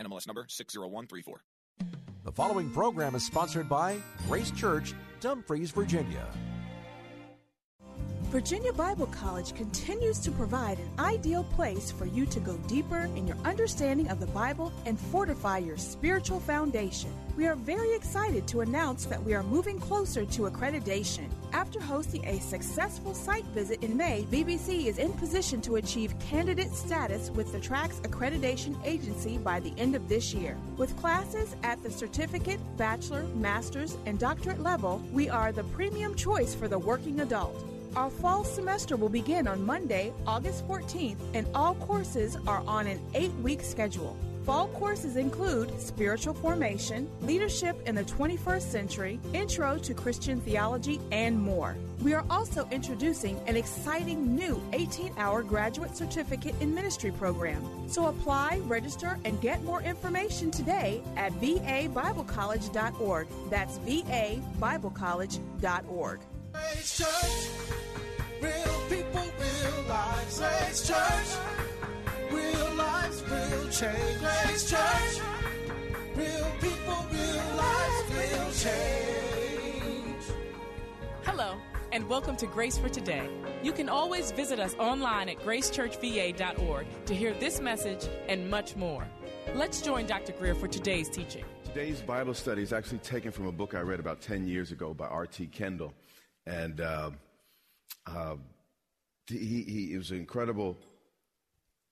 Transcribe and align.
NMLS 0.00 0.26
number 0.26 0.46
60134. 0.48 1.42
The 2.24 2.32
following 2.32 2.70
program 2.70 3.14
is 3.14 3.24
sponsored 3.24 3.68
by 3.68 3.98
Grace 4.26 4.50
Church, 4.50 4.94
Dumfries, 5.20 5.70
Virginia. 5.70 6.26
Virginia 8.34 8.72
Bible 8.72 9.06
College 9.06 9.54
continues 9.54 10.18
to 10.18 10.32
provide 10.32 10.80
an 10.80 10.90
ideal 10.98 11.44
place 11.54 11.92
for 11.92 12.04
you 12.04 12.26
to 12.26 12.40
go 12.40 12.56
deeper 12.66 13.08
in 13.14 13.28
your 13.28 13.36
understanding 13.44 14.10
of 14.10 14.18
the 14.18 14.26
Bible 14.26 14.72
and 14.86 14.98
fortify 14.98 15.58
your 15.58 15.76
spiritual 15.76 16.40
foundation. 16.40 17.14
We 17.36 17.46
are 17.46 17.54
very 17.54 17.94
excited 17.94 18.48
to 18.48 18.62
announce 18.62 19.04
that 19.04 19.22
we 19.22 19.34
are 19.34 19.44
moving 19.44 19.78
closer 19.78 20.24
to 20.24 20.50
accreditation. 20.50 21.28
After 21.52 21.80
hosting 21.80 22.26
a 22.26 22.40
successful 22.40 23.14
site 23.14 23.44
visit 23.54 23.84
in 23.84 23.96
May, 23.96 24.26
VBC 24.32 24.86
is 24.86 24.98
in 24.98 25.12
position 25.12 25.60
to 25.60 25.76
achieve 25.76 26.18
candidate 26.18 26.74
status 26.74 27.30
with 27.30 27.52
the 27.52 27.60
TRACS 27.60 28.00
Accreditation 28.00 28.76
Agency 28.84 29.38
by 29.38 29.60
the 29.60 29.72
end 29.78 29.94
of 29.94 30.08
this 30.08 30.34
year. 30.34 30.58
With 30.76 30.96
classes 30.96 31.54
at 31.62 31.80
the 31.84 31.90
certificate, 31.90 32.58
bachelor, 32.76 33.22
master's, 33.36 33.96
and 34.06 34.18
doctorate 34.18 34.60
level, 34.60 35.00
we 35.12 35.28
are 35.28 35.52
the 35.52 35.62
premium 35.62 36.16
choice 36.16 36.52
for 36.52 36.66
the 36.66 36.80
working 36.80 37.20
adult. 37.20 37.64
Our 37.96 38.10
fall 38.10 38.42
semester 38.42 38.96
will 38.96 39.08
begin 39.08 39.46
on 39.46 39.64
Monday, 39.64 40.12
August 40.26 40.66
14th, 40.66 41.18
and 41.32 41.46
all 41.54 41.76
courses 41.76 42.36
are 42.44 42.64
on 42.66 42.88
an 42.88 43.00
eight 43.14 43.32
week 43.34 43.62
schedule. 43.62 44.16
Fall 44.44 44.66
courses 44.68 45.16
include 45.16 45.80
Spiritual 45.80 46.34
Formation, 46.34 47.08
Leadership 47.22 47.80
in 47.86 47.94
the 47.94 48.02
21st 48.02 48.62
Century, 48.62 49.20
Intro 49.32 49.78
to 49.78 49.94
Christian 49.94 50.40
Theology, 50.40 51.00
and 51.12 51.40
more. 51.40 51.76
We 52.02 52.14
are 52.14 52.24
also 52.28 52.66
introducing 52.72 53.38
an 53.46 53.56
exciting 53.56 54.34
new 54.34 54.60
18 54.72 55.12
hour 55.16 55.44
graduate 55.44 55.96
certificate 55.96 56.56
in 56.60 56.74
ministry 56.74 57.12
program. 57.12 57.88
So 57.88 58.06
apply, 58.06 58.60
register, 58.64 59.20
and 59.24 59.40
get 59.40 59.62
more 59.62 59.82
information 59.82 60.50
today 60.50 61.00
at 61.16 61.32
vabiblecollege.org. 61.34 63.28
That's 63.50 63.78
vabiblecollege.org. 63.78 66.20
Grace 66.54 66.98
Church, 66.98 67.48
real 68.40 68.80
people, 68.88 69.24
real 69.40 69.88
lives. 69.88 70.38
Grace 70.38 70.86
Church, 70.86 72.30
real 72.30 72.74
lives, 72.74 73.24
real 73.24 73.68
change. 73.70 74.20
Grace 74.20 74.70
Church, 74.70 75.20
real 76.14 76.52
people, 76.60 77.06
real 77.10 77.56
lives, 77.56 78.14
real 78.14 78.50
change. 78.52 80.24
Hello, 81.24 81.56
and 81.90 82.08
welcome 82.08 82.36
to 82.36 82.46
Grace 82.46 82.78
for 82.78 82.88
Today. 82.88 83.28
You 83.64 83.72
can 83.72 83.88
always 83.88 84.30
visit 84.30 84.60
us 84.60 84.76
online 84.78 85.28
at 85.28 85.38
gracechurchva.org 85.40 86.86
to 87.06 87.14
hear 87.16 87.34
this 87.34 87.60
message 87.60 88.06
and 88.28 88.48
much 88.48 88.76
more. 88.76 89.04
Let's 89.56 89.82
join 89.82 90.06
Dr. 90.06 90.30
Greer 90.30 90.54
for 90.54 90.68
today's 90.68 91.08
teaching. 91.08 91.44
Today's 91.64 92.00
Bible 92.00 92.34
study 92.34 92.62
is 92.62 92.72
actually 92.72 92.98
taken 92.98 93.32
from 93.32 93.48
a 93.48 93.52
book 93.52 93.74
I 93.74 93.80
read 93.80 93.98
about 93.98 94.20
10 94.20 94.46
years 94.46 94.70
ago 94.70 94.94
by 94.94 95.08
R.T. 95.08 95.48
Kendall. 95.48 95.92
And 96.46 96.80
uh, 96.80 97.10
uh, 98.06 98.36
he, 99.26 99.62
he, 99.62 99.92
it 99.94 99.98
was 99.98 100.10
an 100.10 100.18
incredible 100.18 100.76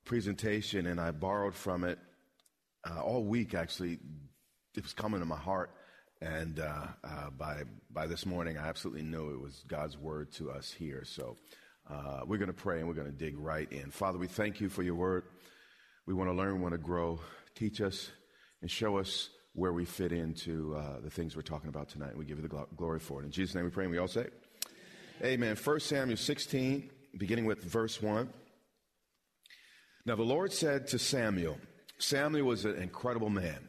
presentation, 0.04 0.86
and 0.86 1.00
I 1.00 1.10
borrowed 1.10 1.54
from 1.54 1.84
it 1.84 1.98
uh, 2.88 3.00
all 3.00 3.24
week, 3.24 3.54
actually. 3.54 3.98
It 4.74 4.82
was 4.82 4.92
coming 4.92 5.20
to 5.20 5.26
my 5.26 5.36
heart. 5.36 5.70
And 6.20 6.60
uh, 6.60 6.86
uh, 7.02 7.30
by, 7.36 7.64
by 7.90 8.06
this 8.06 8.24
morning, 8.26 8.56
I 8.56 8.68
absolutely 8.68 9.02
knew 9.02 9.32
it 9.32 9.40
was 9.40 9.64
God's 9.66 9.98
word 9.98 10.30
to 10.34 10.52
us 10.52 10.70
here. 10.70 11.02
So 11.04 11.36
uh, 11.90 12.20
we're 12.24 12.38
going 12.38 12.46
to 12.46 12.52
pray 12.52 12.78
and 12.78 12.86
we're 12.86 12.94
going 12.94 13.10
to 13.10 13.12
dig 13.12 13.36
right 13.36 13.70
in. 13.72 13.90
Father, 13.90 14.18
we 14.18 14.28
thank 14.28 14.60
you 14.60 14.68
for 14.68 14.84
your 14.84 14.94
word. 14.94 15.24
We 16.06 16.14
want 16.14 16.30
to 16.30 16.34
learn, 16.34 16.54
we 16.54 16.60
want 16.60 16.74
to 16.74 16.78
grow. 16.78 17.18
Teach 17.56 17.80
us 17.80 18.08
and 18.60 18.70
show 18.70 18.98
us 18.98 19.30
where 19.54 19.72
we 19.72 19.84
fit 19.84 20.12
into 20.12 20.74
uh, 20.74 21.00
the 21.00 21.10
things 21.10 21.36
we're 21.36 21.42
talking 21.42 21.68
about 21.68 21.88
tonight. 21.88 22.16
We 22.16 22.24
give 22.24 22.38
you 22.38 22.48
the 22.48 22.54
gl- 22.54 22.76
glory 22.76 23.00
for 23.00 23.22
it. 23.22 23.26
In 23.26 23.30
Jesus' 23.30 23.54
name 23.54 23.64
we 23.64 23.70
pray 23.70 23.84
and 23.84 23.92
we 23.92 23.98
all 23.98 24.08
say, 24.08 24.26
Amen. 25.22 25.56
1 25.56 25.80
Samuel 25.80 26.16
16, 26.16 26.90
beginning 27.16 27.44
with 27.44 27.62
verse 27.62 28.00
1. 28.00 28.28
Now 30.04 30.16
the 30.16 30.22
Lord 30.22 30.52
said 30.52 30.88
to 30.88 30.98
Samuel, 30.98 31.58
Samuel 31.98 32.46
was 32.46 32.64
an 32.64 32.76
incredible 32.76 33.30
man. 33.30 33.68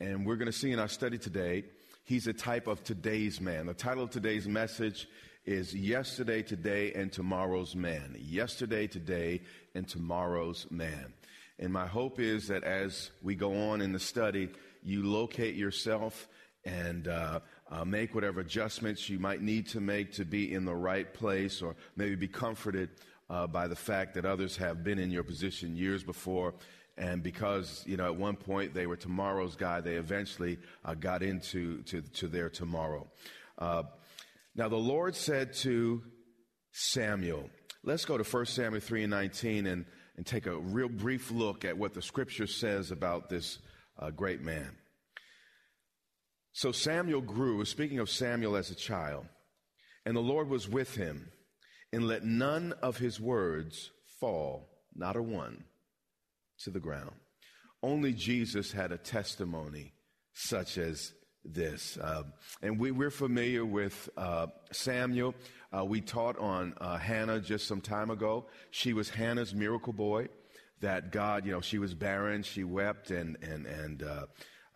And 0.00 0.26
we're 0.26 0.36
going 0.36 0.50
to 0.50 0.56
see 0.56 0.72
in 0.72 0.78
our 0.78 0.88
study 0.88 1.18
today, 1.18 1.64
he's 2.04 2.26
a 2.26 2.32
type 2.32 2.66
of 2.66 2.84
today's 2.84 3.40
man. 3.40 3.66
The 3.66 3.74
title 3.74 4.04
of 4.04 4.10
today's 4.10 4.46
message 4.46 5.08
is 5.44 5.74
Yesterday, 5.74 6.42
Today, 6.42 6.92
and 6.92 7.10
Tomorrow's 7.10 7.74
Man. 7.74 8.16
Yesterday, 8.18 8.86
Today, 8.86 9.42
and 9.74 9.88
Tomorrow's 9.88 10.66
Man. 10.70 11.12
And 11.58 11.72
my 11.72 11.86
hope 11.86 12.20
is 12.20 12.48
that 12.48 12.64
as 12.64 13.10
we 13.22 13.34
go 13.34 13.70
on 13.70 13.80
in 13.80 13.92
the 13.92 13.98
study, 13.98 14.50
you 14.86 15.02
locate 15.02 15.56
yourself 15.56 16.28
and 16.64 17.08
uh, 17.08 17.40
uh, 17.70 17.84
make 17.84 18.14
whatever 18.14 18.40
adjustments 18.40 19.08
you 19.08 19.18
might 19.18 19.40
need 19.40 19.68
to 19.68 19.80
make 19.80 20.12
to 20.12 20.24
be 20.24 20.52
in 20.52 20.64
the 20.64 20.74
right 20.74 21.12
place, 21.12 21.62
or 21.62 21.76
maybe 21.96 22.14
be 22.14 22.28
comforted 22.28 22.90
uh, 23.28 23.46
by 23.46 23.68
the 23.68 23.76
fact 23.76 24.14
that 24.14 24.24
others 24.24 24.56
have 24.56 24.82
been 24.84 24.98
in 24.98 25.10
your 25.10 25.22
position 25.22 25.76
years 25.76 26.02
before. 26.02 26.54
And 26.98 27.22
because, 27.22 27.84
you 27.86 27.96
know, 27.96 28.06
at 28.06 28.16
one 28.16 28.36
point 28.36 28.74
they 28.74 28.86
were 28.86 28.96
tomorrow's 28.96 29.54
guy, 29.54 29.80
they 29.80 29.94
eventually 29.94 30.58
uh, 30.84 30.94
got 30.94 31.22
into 31.22 31.82
to, 31.82 32.00
to 32.02 32.28
their 32.28 32.48
tomorrow. 32.48 33.06
Uh, 33.58 33.84
now, 34.54 34.68
the 34.68 34.76
Lord 34.76 35.14
said 35.14 35.52
to 35.54 36.02
Samuel, 36.72 37.50
let's 37.84 38.04
go 38.04 38.16
to 38.16 38.24
1 38.24 38.46
Samuel 38.46 38.80
3 38.80 39.02
and 39.04 39.10
19 39.10 39.66
and, 39.66 39.84
and 40.16 40.26
take 40.26 40.46
a 40.46 40.56
real 40.56 40.88
brief 40.88 41.30
look 41.30 41.64
at 41.64 41.76
what 41.76 41.92
the 41.92 42.00
scripture 42.00 42.46
says 42.46 42.90
about 42.90 43.28
this 43.28 43.58
uh, 43.98 44.10
great 44.10 44.40
man. 44.40 44.76
So 46.52 46.72
Samuel 46.72 47.20
grew, 47.20 47.64
speaking 47.64 47.98
of 47.98 48.08
Samuel 48.08 48.56
as 48.56 48.70
a 48.70 48.74
child, 48.74 49.26
and 50.04 50.16
the 50.16 50.20
Lord 50.20 50.48
was 50.48 50.68
with 50.68 50.94
him, 50.94 51.30
and 51.92 52.06
let 52.06 52.24
none 52.24 52.72
of 52.82 52.98
his 52.98 53.20
words 53.20 53.90
fall, 54.20 54.68
not 54.94 55.16
a 55.16 55.22
one, 55.22 55.64
to 56.60 56.70
the 56.70 56.80
ground. 56.80 57.12
Only 57.82 58.12
Jesus 58.12 58.72
had 58.72 58.92
a 58.92 58.98
testimony 58.98 59.92
such 60.32 60.78
as 60.78 61.12
this. 61.44 61.96
Uh, 61.98 62.24
and 62.62 62.78
we, 62.78 62.90
we're 62.90 63.10
familiar 63.10 63.64
with 63.64 64.08
uh, 64.16 64.46
Samuel. 64.72 65.34
Uh, 65.76 65.84
we 65.84 66.00
taught 66.00 66.38
on 66.38 66.74
uh, 66.80 66.96
Hannah 66.96 67.40
just 67.40 67.68
some 67.68 67.80
time 67.80 68.10
ago. 68.10 68.46
She 68.70 68.92
was 68.92 69.10
Hannah's 69.10 69.54
miracle 69.54 69.92
boy. 69.92 70.28
That 70.80 71.10
God, 71.10 71.46
you 71.46 71.52
know, 71.52 71.60
she 71.60 71.78
was 71.78 71.94
barren, 71.94 72.42
she 72.42 72.64
wept, 72.64 73.10
and 73.10 73.36
and 73.42 73.66
and 73.66 74.02
uh, 74.02 74.26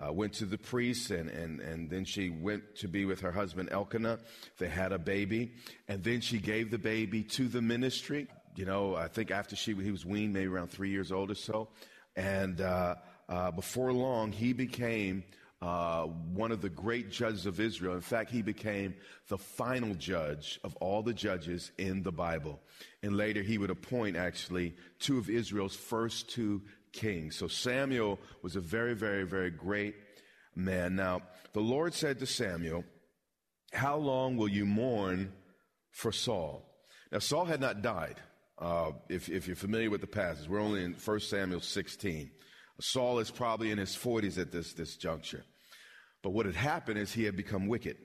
uh, 0.07 0.13
went 0.13 0.33
to 0.35 0.47
the 0.47 0.59
priest, 0.59 1.11
and, 1.11 1.29
and, 1.29 1.61
and 1.61 1.91
then 1.91 2.05
she 2.05 2.31
went 2.31 2.77
to 2.77 2.89
be 2.89 3.05
with 3.05 3.21
her 3.21 3.33
husband 3.33 3.69
Elkanah. 3.71 4.19
They 4.59 4.69
had 4.69 4.93
a 4.93 4.99
baby, 4.99 5.53
and 5.89 6.03
then 6.03 6.21
she 6.21 6.39
gave 6.39 6.71
the 6.71 6.79
baby 6.79 7.23
to 7.25 7.49
the 7.49 7.61
ministry. 7.61 8.29
You 8.57 8.65
know, 8.65 8.97
I 8.97 9.09
think 9.09 9.31
after 9.31 9.57
she 9.57 9.75
he 9.75 9.91
was 9.91 10.07
weaned, 10.07 10.33
maybe 10.33 10.47
around 10.47 10.69
three 10.69 10.91
years 10.91 11.13
old 11.13 11.31
or 11.31 11.35
so, 11.35 11.69
and 12.17 12.61
uh, 12.61 12.97
uh, 13.29 13.51
before 13.51 13.93
long, 13.93 14.33
he 14.33 14.53
became 14.53 15.23
uh, 15.63 16.05
one 16.05 16.53
of 16.53 16.63
the 16.63 16.71
great 16.71 17.11
judges 17.11 17.45
of 17.45 17.61
Israel. 17.61 17.95
In 17.95 18.01
fact, 18.01 18.31
he 18.31 18.41
became 18.41 18.95
the 19.29 19.37
final 19.37 19.95
judge 19.95 20.59
of 20.65 20.75
all 20.77 21.03
the 21.03 21.13
judges 21.13 21.71
in 21.77 22.03
the 22.03 22.13
Bible. 22.13 22.61
And 23.03 23.17
later, 23.17 23.43
he 23.43 23.59
would 23.59 23.71
appoint 23.71 24.17
actually 24.17 24.75
two 24.99 25.19
of 25.19 25.29
Israel's 25.29 25.77
first 25.77 26.31
two 26.31 26.63
kings. 26.93 27.37
So 27.37 27.47
Samuel 27.47 28.19
was 28.43 28.57
a 28.57 28.61
very, 28.61 28.95
very, 28.95 29.25
very 29.25 29.51
great 29.51 29.97
man. 30.57 30.97
Now, 30.97 31.23
the 31.53 31.61
Lord 31.61 31.93
said 31.93 32.19
to 32.21 32.27
Samuel, 32.27 32.85
How 33.73 33.97
long 33.97 34.37
will 34.37 34.49
you 34.49 34.65
mourn 34.65 35.33
for 35.91 36.11
Saul? 36.11 36.67
Now, 37.13 37.19
Saul 37.19 37.45
had 37.45 37.61
not 37.61 37.83
died. 37.83 38.17
Uh, 38.59 38.93
if, 39.09 39.29
if 39.29 39.47
you're 39.47 39.57
familiar 39.57 39.91
with 39.91 40.01
the 40.01 40.07
passage, 40.07 40.49
we're 40.49 40.61
only 40.61 40.85
in 40.85 40.95
1 40.95 41.21
Samuel 41.21 41.61
16. 41.61 42.31
Saul 42.81 43.19
is 43.19 43.31
probably 43.31 43.71
in 43.71 43.79
his 43.79 43.97
40s 43.97 44.39
at 44.39 44.53
this, 44.53 44.73
this 44.73 44.97
juncture. 44.97 45.45
But 46.23 46.31
what 46.31 46.47
had 46.47 46.55
happened 46.55 46.99
is 46.99 47.13
he 47.13 47.25
had 47.25 47.37
become 47.37 47.67
wicked. 47.67 47.97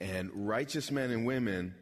And 0.00 0.30
righteous 0.34 0.90
men 0.90 1.10
and 1.10 1.24
women, 1.24 1.74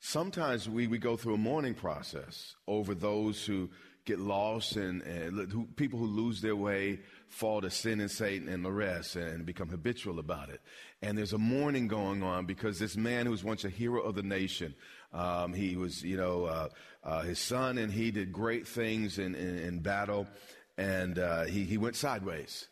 sometimes 0.00 0.68
we, 0.68 0.86
we 0.86 0.98
go 0.98 1.16
through 1.16 1.34
a 1.34 1.38
mourning 1.38 1.74
process 1.74 2.54
over 2.66 2.94
those 2.94 3.44
who 3.44 3.70
get 4.06 4.20
lost 4.20 4.76
and, 4.76 5.02
and 5.02 5.50
who, 5.50 5.66
people 5.76 5.98
who 5.98 6.06
lose 6.06 6.40
their 6.40 6.54
way 6.54 7.00
fall 7.28 7.60
to 7.60 7.68
sin 7.68 8.00
and 8.00 8.10
Satan 8.10 8.48
and 8.48 8.64
the 8.64 8.70
rest 8.70 9.16
and 9.16 9.44
become 9.44 9.68
habitual 9.68 10.20
about 10.20 10.48
it. 10.48 10.60
And 11.02 11.18
there's 11.18 11.32
a 11.32 11.38
mourning 11.38 11.88
going 11.88 12.22
on 12.22 12.46
because 12.46 12.78
this 12.78 12.96
man 12.96 13.26
who 13.26 13.32
was 13.32 13.42
once 13.42 13.64
a 13.64 13.68
hero 13.68 14.00
of 14.00 14.14
the 14.14 14.22
nation, 14.22 14.76
um, 15.12 15.52
he 15.52 15.76
was, 15.76 16.02
you 16.04 16.16
know, 16.16 16.44
uh, 16.44 16.68
uh, 17.02 17.22
his 17.22 17.40
son 17.40 17.78
and 17.78 17.92
he 17.92 18.12
did 18.12 18.32
great 18.32 18.66
things 18.66 19.18
in, 19.18 19.34
in, 19.34 19.58
in 19.58 19.80
battle 19.80 20.28
and 20.78 21.18
uh, 21.18 21.44
he, 21.44 21.64
he 21.64 21.76
went 21.76 21.96
sideways. 21.96 22.68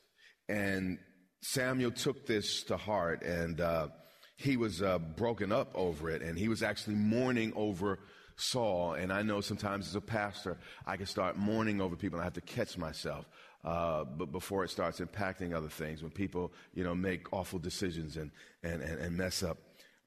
And 0.49 0.99
Samuel 1.45 1.91
took 1.91 2.27
this 2.27 2.63
to 2.65 2.77
heart 2.79 3.23
and 3.23 3.61
uh, 3.61 3.89
he 4.37 4.57
was 4.57 4.81
uh, 4.81 4.99
broken 4.99 5.53
up 5.53 5.71
over 5.75 6.09
it 6.09 6.23
and 6.23 6.39
he 6.39 6.49
was 6.49 6.63
actually 6.63 6.97
mourning 6.97 7.53
over 7.55 7.99
Saul. 8.37 8.95
And 8.95 9.13
I 9.13 9.21
know 9.21 9.43
sometimes 9.43 9.87
as 9.87 9.95
a 9.95 10.01
pastor, 10.01 10.57
I 10.87 10.97
can 10.97 11.05
start 11.05 11.37
mourning 11.37 11.83
over 11.83 11.97
people 11.97 12.17
and 12.17 12.23
I 12.23 12.25
have 12.25 12.35
to 12.35 12.41
catch 12.41 12.79
myself. 12.79 13.29
Uh, 13.63 14.05
but 14.05 14.33
before 14.33 14.65
it 14.65 14.71
starts 14.71 15.01
impacting 15.01 15.55
other 15.55 15.69
things, 15.69 16.03
when 16.03 16.11
people, 16.11 16.51
you 16.73 16.83
know, 16.83 16.95
make 16.95 17.31
awful 17.31 17.59
decisions 17.59 18.17
and, 18.17 18.31
and, 18.63 18.81
and, 18.81 18.99
and 18.99 19.17
mess 19.17 19.43
up 19.43 19.59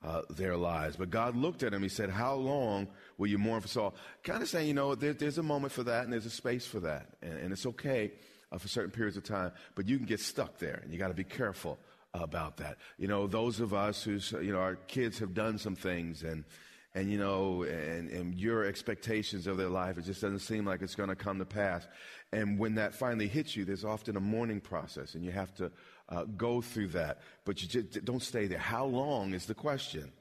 uh, 0.03 0.21
their 0.31 0.57
lives. 0.57 0.95
But 0.95 1.11
God 1.11 1.35
looked 1.35 1.61
at 1.61 1.71
him. 1.71 1.83
He 1.83 1.89
said, 1.89 2.09
How 2.09 2.33
long 2.33 2.87
will 3.17 3.27
you 3.27 3.37
mourn 3.37 3.61
for 3.61 3.67
Saul? 3.67 3.95
Kind 4.23 4.41
of 4.41 4.49
saying, 4.49 4.67
you 4.67 4.73
know, 4.73 4.95
there, 4.95 5.13
there's 5.13 5.37
a 5.37 5.43
moment 5.43 5.71
for 5.71 5.83
that 5.83 6.03
and 6.03 6.13
there's 6.13 6.25
a 6.25 6.31
space 6.31 6.65
for 6.65 6.79
that. 6.81 7.09
And, 7.21 7.37
and 7.37 7.51
it's 7.51 7.65
okay 7.67 8.11
uh, 8.51 8.57
for 8.57 8.67
certain 8.67 8.91
periods 8.91 9.17
of 9.17 9.23
time, 9.23 9.51
but 9.75 9.87
you 9.87 9.97
can 9.97 10.05
get 10.05 10.19
stuck 10.19 10.57
there 10.57 10.79
and 10.83 10.93
you 10.93 10.99
got 10.99 11.09
to 11.09 11.13
be 11.13 11.23
careful 11.23 11.77
about 12.13 12.57
that. 12.57 12.77
You 12.97 13.07
know, 13.07 13.27
those 13.27 13.59
of 13.59 13.73
us 13.73 14.03
who's, 14.03 14.31
you 14.31 14.51
know, 14.51 14.59
our 14.59 14.75
kids 14.75 15.19
have 15.19 15.33
done 15.33 15.57
some 15.57 15.75
things 15.75 16.23
and, 16.23 16.45
and 16.95 17.11
you 17.11 17.19
know, 17.19 17.63
and, 17.63 18.09
and 18.09 18.39
your 18.39 18.65
expectations 18.65 19.45
of 19.45 19.57
their 19.57 19.69
life, 19.69 19.97
it 19.97 20.05
just 20.05 20.21
doesn't 20.21 20.39
seem 20.39 20.65
like 20.65 20.81
it's 20.81 20.95
going 20.95 21.09
to 21.09 21.15
come 21.15 21.37
to 21.39 21.45
pass. 21.45 21.87
And 22.31 22.57
when 22.57 22.75
that 22.75 22.95
finally 22.95 23.27
hits 23.27 23.55
you, 23.55 23.65
there's 23.65 23.85
often 23.85 24.17
a 24.17 24.19
mourning 24.19 24.61
process, 24.61 25.13
and 25.13 25.23
you 25.23 25.31
have 25.31 25.53
to 25.55 25.71
uh, 26.09 26.23
go 26.23 26.61
through 26.61 26.89
that. 26.89 27.19
But 27.45 27.61
you 27.61 27.67
just 27.67 28.03
don't 28.03 28.23
stay 28.23 28.47
there. 28.47 28.57
How 28.57 28.85
long 28.85 29.33
is 29.33 29.45
the 29.45 29.53
question? 29.53 30.11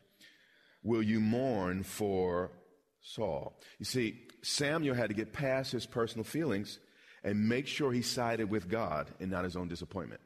Will 0.82 1.02
you 1.02 1.18
mourn 1.20 1.82
for 1.82 2.52
Saul? 3.00 3.58
You 3.78 3.86
see, 3.86 4.20
Samuel 4.42 4.94
had 4.94 5.08
to 5.08 5.14
get 5.14 5.32
past 5.32 5.72
his 5.72 5.86
personal 5.86 6.24
feelings 6.24 6.78
and 7.26 7.48
make 7.48 7.66
sure 7.66 7.92
he 7.92 8.02
sided 8.02 8.48
with 8.48 8.68
God 8.68 9.08
and 9.18 9.32
not 9.32 9.42
his 9.42 9.56
own 9.56 9.66
disappointment. 9.66 10.20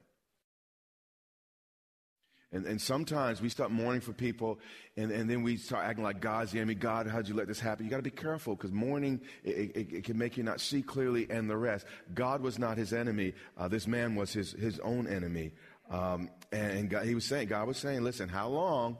And, 2.52 2.66
and 2.66 2.80
sometimes 2.80 3.40
we 3.40 3.48
start 3.48 3.70
mourning 3.70 4.02
for 4.02 4.12
people, 4.12 4.58
and, 4.98 5.10
and 5.10 5.30
then 5.30 5.42
we 5.42 5.56
start 5.56 5.86
acting 5.86 6.04
like 6.04 6.20
God's 6.20 6.52
the 6.52 6.58
enemy. 6.58 6.74
God, 6.74 7.06
how'd 7.06 7.26
you 7.26 7.34
let 7.34 7.46
this 7.46 7.58
happen? 7.58 7.86
You 7.86 7.90
got 7.90 7.98
to 7.98 8.02
be 8.02 8.10
careful 8.10 8.54
because 8.54 8.70
mourning 8.70 9.22
it, 9.44 9.50
it, 9.74 9.92
it, 9.92 10.04
can 10.04 10.18
make 10.18 10.36
you 10.36 10.42
not 10.42 10.60
see 10.60 10.82
clearly, 10.82 11.26
and 11.30 11.48
the 11.48 11.56
rest. 11.56 11.86
God 12.12 12.42
was 12.42 12.58
not 12.58 12.76
his 12.76 12.92
enemy. 12.92 13.32
Uh, 13.56 13.68
this 13.68 13.86
man 13.86 14.14
was 14.14 14.32
his 14.32 14.52
his 14.52 14.78
own 14.80 15.06
enemy. 15.06 15.52
Um, 15.88 16.28
and 16.52 16.90
God, 16.90 17.06
he 17.06 17.14
was 17.14 17.24
saying, 17.24 17.48
God 17.48 17.66
was 17.66 17.78
saying, 17.78 18.02
listen, 18.02 18.28
how 18.28 18.48
long 18.48 18.98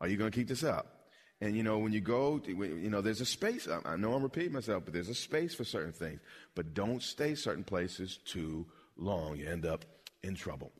are 0.00 0.08
you 0.08 0.16
going 0.16 0.30
to 0.30 0.36
keep 0.36 0.48
this 0.48 0.64
up? 0.64 0.97
And 1.40 1.56
you 1.56 1.62
know, 1.62 1.78
when 1.78 1.92
you 1.92 2.00
go, 2.00 2.40
you 2.46 2.90
know, 2.90 3.00
there's 3.00 3.20
a 3.20 3.26
space. 3.26 3.68
I 3.84 3.96
know 3.96 4.14
I'm 4.14 4.22
repeating 4.22 4.52
myself, 4.52 4.84
but 4.84 4.92
there's 4.92 5.08
a 5.08 5.14
space 5.14 5.54
for 5.54 5.64
certain 5.64 5.92
things. 5.92 6.20
But 6.54 6.74
don't 6.74 7.02
stay 7.02 7.34
certain 7.36 7.64
places 7.64 8.18
too 8.24 8.66
long. 8.96 9.36
You 9.36 9.48
end 9.48 9.64
up 9.64 9.84
in 10.22 10.34
trouble. 10.34 10.72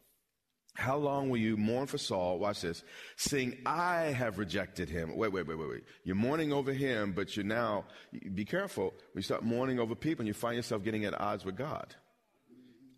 How 0.74 0.96
long 0.96 1.28
will 1.28 1.38
you 1.38 1.56
mourn 1.56 1.88
for 1.88 1.98
Saul? 1.98 2.38
Watch 2.38 2.60
this. 2.60 2.84
Saying, 3.16 3.58
I 3.66 4.12
have 4.16 4.38
rejected 4.38 4.88
him. 4.88 5.16
Wait, 5.16 5.32
wait, 5.32 5.46
wait, 5.46 5.58
wait, 5.58 5.68
wait. 5.68 5.84
You're 6.04 6.14
mourning 6.14 6.52
over 6.52 6.72
him, 6.72 7.12
but 7.12 7.36
you're 7.36 7.44
now, 7.44 7.84
be 8.34 8.44
careful. 8.44 8.94
When 9.12 9.16
you 9.16 9.22
start 9.22 9.42
mourning 9.42 9.80
over 9.80 9.96
people 9.96 10.22
and 10.22 10.28
you 10.28 10.34
find 10.34 10.54
yourself 10.54 10.84
getting 10.84 11.04
at 11.04 11.20
odds 11.20 11.44
with 11.44 11.56
God. 11.56 11.96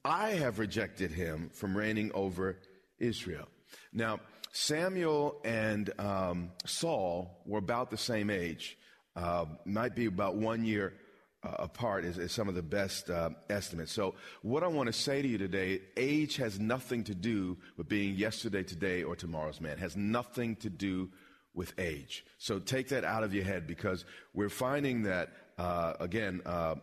I 0.05 0.31
have 0.31 0.59
rejected 0.59 1.11
him 1.11 1.51
from 1.55 1.77
reigning 1.77 2.11
over 2.13 2.59
Israel. 2.99 3.49
Now, 3.95 4.21
Samuel 4.53 5.41
and 5.45 5.91
um, 5.99 6.51
Saul 6.67 7.43
were 7.47 7.59
about 7.59 7.91
the 7.91 7.97
same 7.97 8.31
age, 8.31 8.77
uh, 9.17 9.47
might 9.65 9.95
be 9.95 10.07
about 10.07 10.37
one 10.37 10.65
year 10.65 10.95
uh, 11.43 11.57
apart 11.61 12.05
is, 12.05 12.19
is, 12.19 12.33
some 12.33 12.49
of 12.49 12.55
the 12.55 12.63
best 12.63 13.09
uh, 13.09 13.31
estimates. 13.49 13.93
So, 13.93 14.15
what 14.43 14.63
I 14.63 14.67
want 14.67 14.89
to 14.89 14.93
say 14.93 15.23
to 15.23 15.29
you 15.29 15.39
today 15.39 15.81
age 15.97 16.37
has 16.37 16.61
nothing 16.61 17.05
to 17.05 17.15
do 17.15 17.57
with 17.77 17.89
being 17.89 18.15
yesterday, 18.15 18.63
today, 18.63 19.03
or 19.03 19.17
tomorrow's 19.17 19.61
man. 19.61 19.73
It 19.73 19.79
has 19.79 19.97
nothing 19.97 20.57
to 20.57 20.69
do 20.69 21.09
with 21.55 21.73
age. 21.79 22.25
So, 22.39 22.59
take 22.59 22.89
that 22.89 23.05
out 23.05 23.25
of 23.25 23.33
your 23.33 23.45
head 23.45 23.67
because 23.67 24.05
we're 24.35 24.51
finding 24.51 25.05
that, 25.05 25.31
uh, 25.57 25.95
again, 25.99 26.43
uh, 26.45 26.75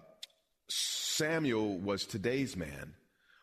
Samuel 0.70 1.78
was 1.78 2.06
today's 2.06 2.58
man, 2.58 2.96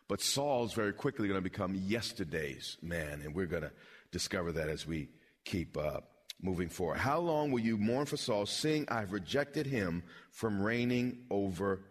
but 0.09 0.21
Saul's 0.21 0.73
very 0.73 0.93
quickly 0.93 1.29
going 1.29 1.37
to 1.37 1.49
become 1.49 1.75
yesterday's 1.75 2.77
man. 2.81 3.21
And 3.23 3.33
we're 3.33 3.45
going 3.45 3.63
to 3.63 3.71
discover 4.15 4.53
that 4.53 4.69
as 4.69 4.87
we 4.87 5.09
keep 5.43 5.77
uh, 5.77 5.99
moving 6.41 6.69
forward. 6.69 6.99
How 6.99 7.19
long 7.19 7.51
will 7.51 7.59
you 7.59 7.77
mourn 7.77 8.05
for 8.05 8.15
Saul, 8.15 8.45
seeing 8.45 8.87
I've 8.87 9.11
rejected 9.11 9.67
him 9.67 10.03
from 10.31 10.61
reigning 10.61 11.25
over 11.29 11.81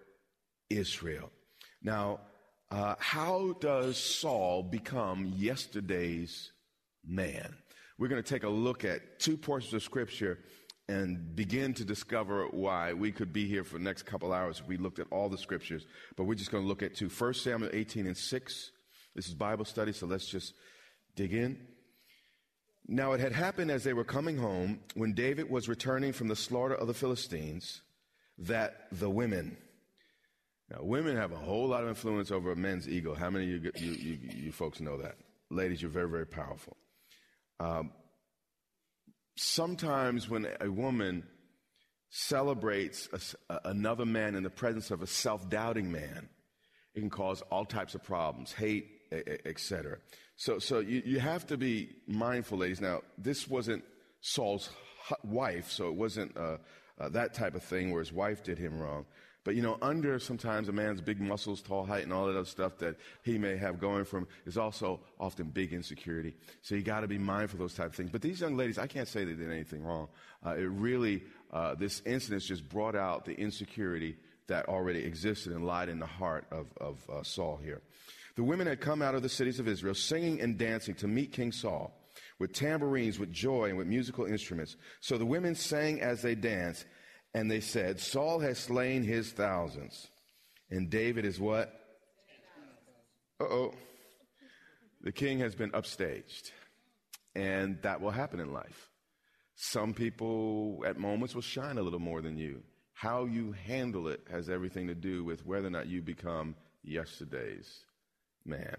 Israel? 0.71 1.31
Now, 1.83 2.21
uh, 2.71 2.95
how 2.99 3.57
does 3.61 3.99
Saul 3.99 4.63
become 4.63 5.35
yesterday's 5.37 6.51
man? 7.07 7.55
We're 7.99 8.09
going 8.09 8.23
to 8.23 8.29
take 8.35 8.45
a 8.45 8.49
look 8.49 8.87
at 8.87 9.21
two 9.21 9.37
portions 9.37 9.75
of 9.75 9.83
scripture 9.83 10.39
and 10.89 11.37
begin 11.37 11.75
to 11.75 11.85
discover 11.85 12.47
why 12.47 12.95
we 12.95 13.13
could 13.13 13.35
be 13.35 13.47
here 13.47 13.65
for 13.65 13.77
the 13.77 13.85
next 13.85 14.05
couple 14.05 14.33
hours 14.33 14.61
if 14.61 14.67
we 14.67 14.79
looked 14.79 14.99
at 14.99 15.09
all 15.11 15.29
the 15.29 15.37
scriptures. 15.37 15.85
But 16.17 16.25
we're 16.25 16.37
just 16.37 16.51
going 16.51 16.65
to 16.65 16.69
look 16.69 16.83
at 16.83 16.95
two. 16.95 17.11
1 17.11 17.35
Samuel 17.35 17.71
18 17.75 18.07
and 18.07 18.17
6. 18.17 18.71
This 19.15 19.29
is 19.29 19.35
Bible 19.35 19.67
study, 19.67 19.93
so 19.93 20.07
let's 20.07 20.27
just 20.27 20.55
dig 21.17 21.35
in. 21.35 21.74
Now 22.87 23.13
it 23.13 23.21
had 23.21 23.33
happened 23.33 23.71
as 23.71 23.85
they 23.85 23.95
were 23.95 24.05
coming 24.05 24.37
home, 24.37 24.81
when 24.95 25.15
David 25.15 25.51
was 25.51 25.69
returning 25.69 26.13
from 26.13 26.29
the 26.29 26.37
slaughter 26.37 26.75
of 26.75 26.87
the 26.87 26.95
Philistines, 26.95 27.81
that 28.39 28.89
the 28.93 29.09
women, 29.09 29.57
now 30.71 30.79
women 30.83 31.17
have 31.17 31.33
a 31.33 31.37
whole 31.37 31.69
lot 31.69 31.83
of 31.83 31.89
influence 31.89 32.31
over 32.31 32.53
a 32.53 32.57
man's 32.57 32.89
ego. 32.89 33.15
How 33.15 33.31
many 33.31 33.55
of 33.55 33.65
you, 33.65 33.73
you, 33.77 33.93
you, 33.93 34.19
you 34.35 34.53
folks 34.53 34.81
know 34.81 34.99
that? 34.99 35.17
Ladies, 35.51 35.81
you're 35.81 35.91
very, 35.91 36.09
very 36.09 36.27
powerful. 36.27 36.77
Um, 37.61 37.93
sometimes 39.37 40.29
when 40.29 40.47
a 40.61 40.71
woman 40.71 41.25
celebrates 42.11 43.09
a, 43.49 43.61
another 43.65 44.05
man 44.05 44.35
in 44.35 44.43
the 44.43 44.51
presence 44.51 44.91
of 44.91 45.01
a 45.01 45.07
self-doubting 45.07 45.91
man, 45.91 46.29
it 46.95 47.01
can 47.01 47.11
cause 47.11 47.41
all 47.51 47.65
types 47.65 47.95
of 47.95 48.03
problems, 48.03 48.53
hate, 48.53 48.89
etc. 49.47 49.99
So, 50.37 50.59
so 50.59 50.81
you, 50.81 51.03
you 51.05 51.21
have 51.21 51.47
to 51.49 51.57
be 51.57 51.91
mindful, 52.07 52.59
ladies. 52.59 52.81
Now, 52.81 53.03
this 53.17 53.49
wasn't 53.49 53.85
Saul's 54.21 54.71
wife, 55.23 55.71
so 55.71 55.89
it 55.89 55.95
wasn't 55.95 56.37
uh, 56.37 56.57
uh, 56.99 57.09
that 57.11 57.35
type 57.35 57.55
of 57.55 57.63
thing 57.63 57.91
where 57.91 58.01
his 58.01 58.13
wife 58.13 58.43
did 58.43 58.59
him 58.59 58.79
wrong. 58.81 59.07
But 59.45 59.57
you 59.57 59.63
know, 59.63 59.77
under 59.83 60.19
sometimes 60.19 60.71
a 60.71 60.73
man's 60.73 61.03
big 61.03 61.21
muscles, 61.21 61.61
tall 61.61 61.85
height, 61.85 62.05
and 62.05 62.13
all 62.13 62.27
that 62.27 62.37
other 62.37 62.47
stuff 62.47 62.79
that 62.79 62.97
he 63.23 63.37
may 63.37 63.59
have 63.59 63.79
going 63.79 64.07
from 64.07 64.27
is 64.47 64.57
also 64.57 65.01
often 65.21 65.49
big 65.49 65.75
insecurity. 65.75 66.35
So 66.63 66.75
you 66.75 66.83
got 66.83 67.01
to 67.01 67.09
be 67.09 67.19
mindful 67.19 67.57
of 67.57 67.61
those 67.61 67.75
type 67.75 67.89
of 67.89 67.95
things. 67.95 68.11
But 68.11 68.23
these 68.23 68.41
young 68.41 68.57
ladies, 68.57 68.79
I 68.79 68.87
can't 68.87 69.07
say 69.07 69.25
they 69.25 69.35
did 69.35 69.51
anything 69.53 69.85
wrong. 69.85 70.09
Uh, 70.45 70.55
it 70.55 70.71
really, 70.71 71.25
uh, 71.53 71.75
this 71.75 72.01
incident 72.07 72.43
just 72.43 72.67
brought 72.71 72.97
out 72.97 73.27
the 73.27 73.35
insecurity 73.35 74.17
that 74.47 74.67
already 74.67 75.01
existed 75.01 75.53
and 75.53 75.67
lied 75.67 75.91
in 75.91 75.99
the 75.99 76.07
heart 76.07 76.47
of, 76.51 76.67
of 76.79 76.99
uh, 77.11 77.23
Saul 77.23 77.59
here. 77.63 77.83
The 78.37 78.45
women 78.45 78.67
had 78.67 78.81
come 78.81 79.01
out 79.01 79.15
of 79.15 79.23
the 79.23 79.29
cities 79.29 79.61
of 79.61 79.69
Israel 79.69 79.95
singing 79.95 80.41
and 80.41 80.59
dancing 80.59 80.95
to 80.97 81.07
meet 81.07 81.33
King 81.33 81.53
Saul 81.53 81.97
with 82.39 82.53
tambourines, 82.53 83.19
with 83.19 83.33
joy, 83.33 83.69
and 83.69 83.79
with 83.79 83.87
musical 83.87 84.25
instruments. 84.25 84.77
So 85.01 85.19
the 85.19 85.27
women 85.27 85.55
sang 85.55 86.01
as 86.01 86.23
they 86.23 86.35
danced, 86.35 86.85
and 87.33 87.51
they 87.51 87.61
said, 87.61 88.01
Saul 88.01 88.41
has 88.41 88.59
slain 88.59 89.05
his 89.05 89.31
thousands, 89.33 90.09
and 90.71 90.91
David 90.91 91.25
is 91.25 91.39
what? 91.39 91.73
Uh 93.41 93.45
oh. 93.45 93.75
The 95.03 95.13
king 95.13 95.39
has 95.41 95.55
been 95.55 95.71
upstaged, 95.71 96.51
and 97.35 97.81
that 97.83 98.01
will 98.01 98.11
happen 98.11 98.41
in 98.41 98.53
life. 98.53 98.91
Some 99.55 99.95
people 99.95 100.83
at 100.87 100.99
moments 100.99 101.35
will 101.35 101.43
shine 101.43 101.79
a 101.79 101.83
little 101.83 102.01
more 102.01 102.21
than 102.21 102.37
you. 102.37 102.63
How 102.95 103.27
you 103.27 103.53
handle 103.53 104.09
it 104.09 104.27
has 104.31 104.49
everything 104.49 104.89
to 104.89 104.95
do 104.95 105.23
with 105.23 105.47
whether 105.47 105.67
or 105.67 105.71
not 105.71 105.87
you 105.87 106.01
become 106.01 106.57
yesterday's 106.83 107.85
man. 108.45 108.77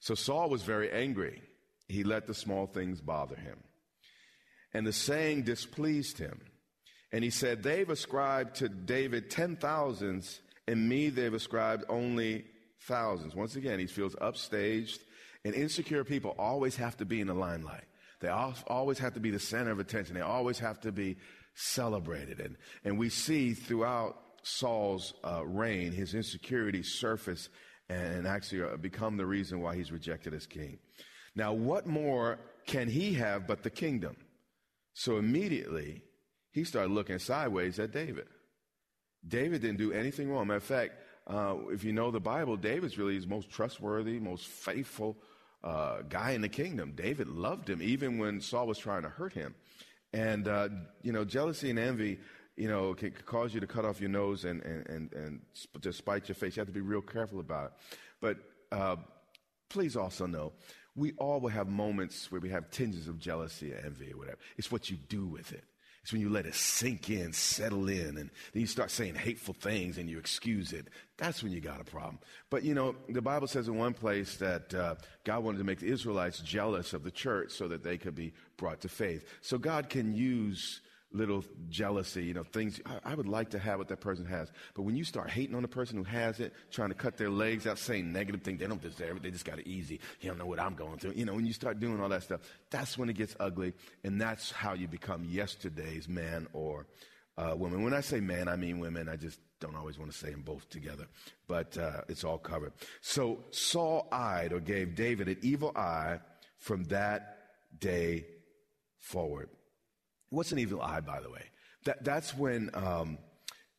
So 0.00 0.14
Saul 0.14 0.48
was 0.50 0.62
very 0.62 0.90
angry. 0.90 1.42
He 1.88 2.04
let 2.04 2.26
the 2.26 2.34
small 2.34 2.66
things 2.66 3.00
bother 3.00 3.36
him. 3.36 3.58
And 4.72 4.86
the 4.86 4.92
saying 4.92 5.42
displeased 5.42 6.18
him. 6.18 6.40
And 7.12 7.24
he 7.24 7.30
said, 7.30 7.62
They've 7.62 7.88
ascribed 7.88 8.56
to 8.56 8.68
David 8.68 9.30
ten 9.30 9.56
thousands, 9.56 10.40
and 10.66 10.88
me 10.88 11.08
they've 11.08 11.32
ascribed 11.32 11.84
only 11.88 12.44
thousands. 12.82 13.34
Once 13.34 13.56
again, 13.56 13.78
he 13.78 13.86
feels 13.86 14.14
upstaged. 14.16 14.98
And 15.44 15.54
insecure 15.54 16.04
people 16.04 16.34
always 16.38 16.76
have 16.76 16.96
to 16.98 17.04
be 17.04 17.20
in 17.20 17.28
the 17.28 17.34
limelight. 17.34 17.84
They 18.20 18.28
always 18.28 18.98
have 18.98 19.14
to 19.14 19.20
be 19.20 19.30
the 19.30 19.38
center 19.38 19.70
of 19.70 19.78
attention. 19.78 20.14
They 20.14 20.20
always 20.20 20.58
have 20.58 20.80
to 20.80 20.92
be 20.92 21.16
celebrated. 21.54 22.40
And, 22.40 22.56
and 22.84 22.98
we 22.98 23.08
see 23.08 23.54
throughout 23.54 24.16
Saul's 24.42 25.14
uh, 25.24 25.46
reign, 25.46 25.92
his 25.92 26.14
insecurities 26.14 26.94
surface 26.98 27.48
and 27.88 28.26
actually 28.26 28.62
uh, 28.62 28.76
become 28.76 29.16
the 29.16 29.26
reason 29.26 29.60
why 29.60 29.76
he's 29.76 29.92
rejected 29.92 30.34
as 30.34 30.46
king. 30.46 30.78
Now, 31.34 31.52
what 31.52 31.86
more 31.86 32.38
can 32.66 32.88
he 32.88 33.14
have 33.14 33.46
but 33.46 33.62
the 33.62 33.70
kingdom? 33.70 34.16
So 34.94 35.16
immediately, 35.16 36.02
he 36.50 36.64
started 36.64 36.92
looking 36.92 37.18
sideways 37.18 37.78
at 37.78 37.92
David. 37.92 38.26
David 39.26 39.62
didn't 39.62 39.78
do 39.78 39.92
anything 39.92 40.30
wrong. 40.30 40.48
Matter 40.48 40.56
of 40.56 40.62
fact, 40.64 40.92
uh, 41.26 41.56
if 41.70 41.84
you 41.84 41.92
know 41.92 42.10
the 42.10 42.20
Bible, 42.20 42.56
David's 42.56 42.98
really 42.98 43.14
his 43.14 43.26
most 43.26 43.50
trustworthy, 43.50 44.18
most 44.18 44.46
faithful 44.46 45.16
uh, 45.62 46.02
guy 46.08 46.32
in 46.32 46.40
the 46.40 46.48
kingdom. 46.48 46.92
David 46.94 47.28
loved 47.28 47.68
him 47.68 47.82
even 47.82 48.18
when 48.18 48.40
Saul 48.40 48.66
was 48.66 48.78
trying 48.78 49.02
to 49.02 49.08
hurt 49.08 49.32
him. 49.32 49.54
And, 50.12 50.48
uh, 50.48 50.68
you 51.02 51.12
know, 51.12 51.24
jealousy 51.24 51.68
and 51.68 51.78
envy, 51.78 52.18
you 52.58 52.68
know, 52.68 52.92
can, 52.92 53.12
cause 53.24 53.54
you 53.54 53.60
to 53.60 53.66
cut 53.66 53.84
off 53.84 54.00
your 54.00 54.10
nose 54.10 54.44
and, 54.44 54.60
and, 54.62 54.86
and, 54.88 55.12
and 55.12 55.40
to 55.80 55.92
your 56.26 56.34
face. 56.34 56.56
You 56.56 56.60
have 56.60 56.66
to 56.66 56.72
be 56.72 56.80
real 56.80 57.00
careful 57.00 57.38
about 57.38 57.66
it. 57.66 57.72
But 58.20 58.38
uh, 58.72 58.96
please 59.68 59.96
also 59.96 60.26
know, 60.26 60.52
we 60.96 61.12
all 61.12 61.40
will 61.40 61.50
have 61.50 61.68
moments 61.68 62.32
where 62.32 62.40
we 62.40 62.48
have 62.50 62.68
tinges 62.70 63.06
of 63.06 63.20
jealousy 63.20 63.72
or 63.72 63.80
envy 63.84 64.12
or 64.12 64.18
whatever. 64.18 64.38
It's 64.56 64.72
what 64.72 64.90
you 64.90 64.96
do 64.96 65.24
with 65.24 65.52
it. 65.52 65.62
It's 66.02 66.12
when 66.12 66.20
you 66.20 66.30
let 66.30 66.46
it 66.46 66.54
sink 66.54 67.10
in, 67.10 67.32
settle 67.32 67.88
in, 67.88 68.16
and 68.16 68.30
then 68.52 68.60
you 68.60 68.66
start 68.66 68.90
saying 68.90 69.14
hateful 69.14 69.54
things 69.54 69.98
and 69.98 70.08
you 70.08 70.18
excuse 70.18 70.72
it. 70.72 70.88
That's 71.16 71.42
when 71.42 71.52
you 71.52 71.60
got 71.60 71.80
a 71.80 71.84
problem. 71.84 72.18
But 72.50 72.64
you 72.64 72.74
know, 72.74 72.96
the 73.08 73.22
Bible 73.22 73.46
says 73.46 73.68
in 73.68 73.76
one 73.76 73.94
place 73.94 74.36
that 74.38 74.74
uh, 74.74 74.94
God 75.24 75.44
wanted 75.44 75.58
to 75.58 75.64
make 75.64 75.80
the 75.80 75.88
Israelites 75.88 76.40
jealous 76.40 76.92
of 76.92 77.04
the 77.04 77.10
church 77.10 77.52
so 77.52 77.68
that 77.68 77.84
they 77.84 77.98
could 77.98 78.14
be 78.14 78.32
brought 78.56 78.80
to 78.80 78.88
faith. 78.88 79.24
So 79.42 79.58
God 79.58 79.90
can 79.90 80.12
use 80.12 80.80
little 81.12 81.44
jealousy, 81.68 82.24
you 82.24 82.34
know, 82.34 82.44
things 82.44 82.80
I, 82.84 83.12
I, 83.12 83.14
would 83.14 83.28
like 83.28 83.50
to 83.50 83.58
have 83.58 83.78
what 83.78 83.88
that 83.88 84.00
person 84.00 84.26
has. 84.26 84.52
But 84.74 84.82
when 84.82 84.94
you 84.94 85.04
start 85.04 85.30
hating 85.30 85.54
on 85.54 85.62
the 85.62 85.68
person 85.68 85.96
who 85.96 86.04
has 86.04 86.38
it, 86.38 86.52
trying 86.70 86.90
to 86.90 86.94
cut 86.94 87.16
their 87.16 87.30
legs 87.30 87.66
out, 87.66 87.78
saying 87.78 88.12
negative 88.12 88.42
things, 88.42 88.60
they 88.60 88.66
don't 88.66 88.82
deserve 88.82 89.16
it, 89.16 89.22
they 89.22 89.30
just 89.30 89.44
got 89.44 89.58
it 89.58 89.66
easy. 89.66 90.00
You 90.20 90.28
don't 90.28 90.38
know 90.38 90.46
what 90.46 90.60
I'm 90.60 90.74
going 90.74 90.98
through. 90.98 91.12
You 91.12 91.24
know, 91.24 91.34
when 91.34 91.46
you 91.46 91.52
start 91.52 91.80
doing 91.80 92.00
all 92.00 92.10
that 92.10 92.24
stuff, 92.24 92.40
that's 92.70 92.98
when 92.98 93.08
it 93.08 93.14
gets 93.14 93.34
ugly. 93.40 93.72
And 94.04 94.20
that's 94.20 94.50
how 94.50 94.74
you 94.74 94.86
become 94.86 95.24
yesterday's 95.24 96.08
man 96.08 96.46
or 96.52 96.86
uh, 97.38 97.54
woman. 97.56 97.82
When 97.82 97.94
I 97.94 98.00
say 98.00 98.20
man, 98.20 98.48
I 98.48 98.56
mean 98.56 98.78
women. 98.78 99.08
I 99.08 99.16
just 99.16 99.40
don't 99.60 99.76
always 99.76 99.98
want 99.98 100.12
to 100.12 100.16
say 100.16 100.30
them 100.30 100.42
both 100.42 100.68
together, 100.68 101.06
but 101.46 101.76
uh, 101.78 102.02
it's 102.08 102.24
all 102.24 102.38
covered. 102.38 102.72
So 103.00 103.44
Saul 103.50 104.08
eyed 104.12 104.52
or 104.52 104.60
gave 104.60 104.94
David 104.94 105.28
an 105.28 105.38
evil 105.42 105.72
eye 105.74 106.20
from 106.58 106.84
that 106.84 107.38
day 107.78 108.26
forward. 108.98 109.48
What's 110.30 110.52
an 110.52 110.58
evil 110.58 110.82
eye, 110.82 111.00
by 111.00 111.20
the 111.20 111.30
way? 111.30 111.44
That, 111.84 112.04
that's 112.04 112.36
when 112.36 112.70
um, 112.74 113.18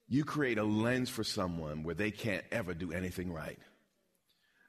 you 0.08 0.24
create 0.24 0.58
a 0.58 0.64
lens 0.64 1.10
for 1.10 1.24
someone 1.24 1.84
where 1.84 1.96
they 1.96 2.12
can't 2.12 2.44
ever 2.52 2.74
do 2.74 2.92
anything 2.92 3.32
right. 3.32 3.60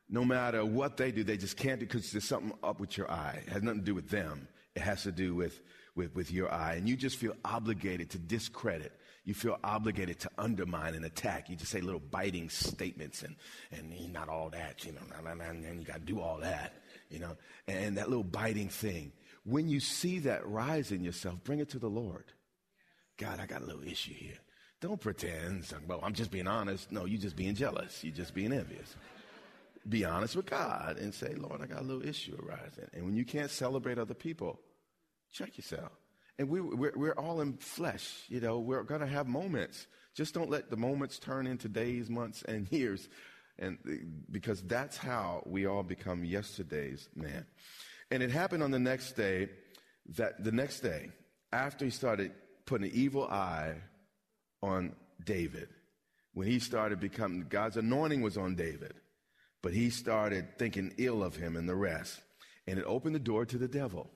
No 0.08 0.24
matter 0.24 0.64
what 0.64 0.96
they 0.96 1.12
do, 1.12 1.22
they 1.22 1.36
just 1.36 1.56
can't 1.56 1.80
do 1.80 1.86
because 1.86 2.10
there's 2.10 2.24
something 2.24 2.52
up 2.62 2.80
with 2.80 2.98
your 2.98 3.10
eye. 3.10 3.42
It 3.46 3.52
has 3.52 3.62
nothing 3.62 3.80
to 3.80 3.86
do 3.86 3.94
with 3.94 4.10
them. 4.10 4.48
It 4.74 4.82
has 4.82 5.04
to 5.04 5.12
do 5.12 5.34
with, 5.34 5.60
with, 5.94 6.14
with 6.14 6.30
your 6.32 6.52
eye. 6.52 6.74
And 6.74 6.88
you 6.88 6.96
just 6.96 7.16
feel 7.16 7.34
obligated 7.44 8.10
to 8.10 8.18
discredit. 8.18 8.92
You 9.24 9.34
feel 9.34 9.58
obligated 9.62 10.18
to 10.20 10.30
undermine 10.36 10.94
and 10.94 11.04
attack. 11.04 11.48
You 11.48 11.56
just 11.56 11.70
say 11.70 11.80
little 11.80 12.00
biting 12.00 12.50
statements 12.50 13.22
and, 13.22 13.36
and 13.70 14.12
not 14.12 14.28
all 14.28 14.50
that, 14.50 14.84
you 14.84 14.92
know, 14.92 15.00
and 15.24 15.80
you 15.80 15.86
got 15.86 16.00
to 16.00 16.00
do 16.00 16.20
all 16.20 16.38
that, 16.38 16.74
you 17.08 17.20
know, 17.20 17.36
and 17.68 17.96
that 17.96 18.08
little 18.08 18.24
biting 18.24 18.68
thing 18.68 19.12
when 19.44 19.68
you 19.68 19.80
see 19.80 20.20
that 20.20 20.46
rise 20.46 20.92
in 20.92 21.02
yourself, 21.02 21.42
bring 21.44 21.60
it 21.60 21.70
to 21.70 21.78
the 21.78 21.88
Lord. 21.88 22.24
God, 23.18 23.40
I 23.40 23.46
got 23.46 23.62
a 23.62 23.66
little 23.66 23.86
issue 23.86 24.14
here. 24.14 24.38
Don't 24.80 25.00
pretend, 25.00 25.66
well, 25.86 26.00
I'm 26.02 26.14
just 26.14 26.30
being 26.30 26.46
honest. 26.46 26.90
No, 26.90 27.04
you're 27.04 27.20
just 27.20 27.36
being 27.36 27.54
jealous. 27.54 28.02
You're 28.02 28.14
just 28.14 28.34
being 28.34 28.52
envious. 28.52 28.96
Be 29.88 30.04
honest 30.04 30.36
with 30.36 30.46
God 30.46 30.96
and 30.98 31.12
say, 31.14 31.34
Lord, 31.34 31.60
I 31.62 31.66
got 31.66 31.80
a 31.80 31.84
little 31.84 32.06
issue 32.06 32.36
arising. 32.42 32.88
And 32.92 33.04
when 33.04 33.16
you 33.16 33.24
can't 33.24 33.50
celebrate 33.50 33.98
other 33.98 34.14
people, 34.14 34.58
check 35.32 35.56
yourself. 35.58 35.92
And 36.38 36.48
we, 36.48 36.60
we're, 36.62 36.92
we're 36.96 37.12
all 37.12 37.42
in 37.42 37.58
flesh, 37.58 38.24
you 38.28 38.40
know, 38.40 38.58
we're 38.58 38.82
going 38.82 39.02
to 39.02 39.06
have 39.06 39.26
moments. 39.26 39.86
Just 40.14 40.32
don't 40.32 40.48
let 40.48 40.70
the 40.70 40.76
moments 40.76 41.18
turn 41.18 41.46
into 41.46 41.68
days, 41.68 42.08
months, 42.08 42.42
and 42.42 42.70
years. 42.72 43.08
And 43.58 43.78
because 44.30 44.62
that's 44.62 44.96
how 44.96 45.42
we 45.44 45.66
all 45.66 45.82
become 45.82 46.24
yesterday's 46.24 47.10
man. 47.14 47.44
And 48.10 48.22
it 48.22 48.30
happened 48.30 48.62
on 48.62 48.70
the 48.70 48.78
next 48.78 49.12
day 49.12 49.48
that 50.16 50.42
the 50.42 50.52
next 50.52 50.80
day, 50.80 51.10
after 51.52 51.84
he 51.84 51.90
started 51.90 52.32
putting 52.66 52.88
an 52.88 52.94
evil 52.94 53.24
eye 53.24 53.76
on 54.62 54.94
David, 55.24 55.68
when 56.34 56.46
he 56.46 56.58
started 56.58 57.00
becoming, 57.00 57.46
God's 57.48 57.76
anointing 57.76 58.22
was 58.22 58.36
on 58.36 58.54
David, 58.54 58.94
but 59.62 59.72
he 59.72 59.90
started 59.90 60.58
thinking 60.58 60.94
ill 60.98 61.22
of 61.22 61.36
him 61.36 61.56
and 61.56 61.68
the 61.68 61.74
rest. 61.74 62.20
And 62.66 62.78
it 62.78 62.84
opened 62.86 63.14
the 63.14 63.20
door 63.20 63.44
to 63.46 63.58
the 63.58 63.68
devil. 63.68 64.08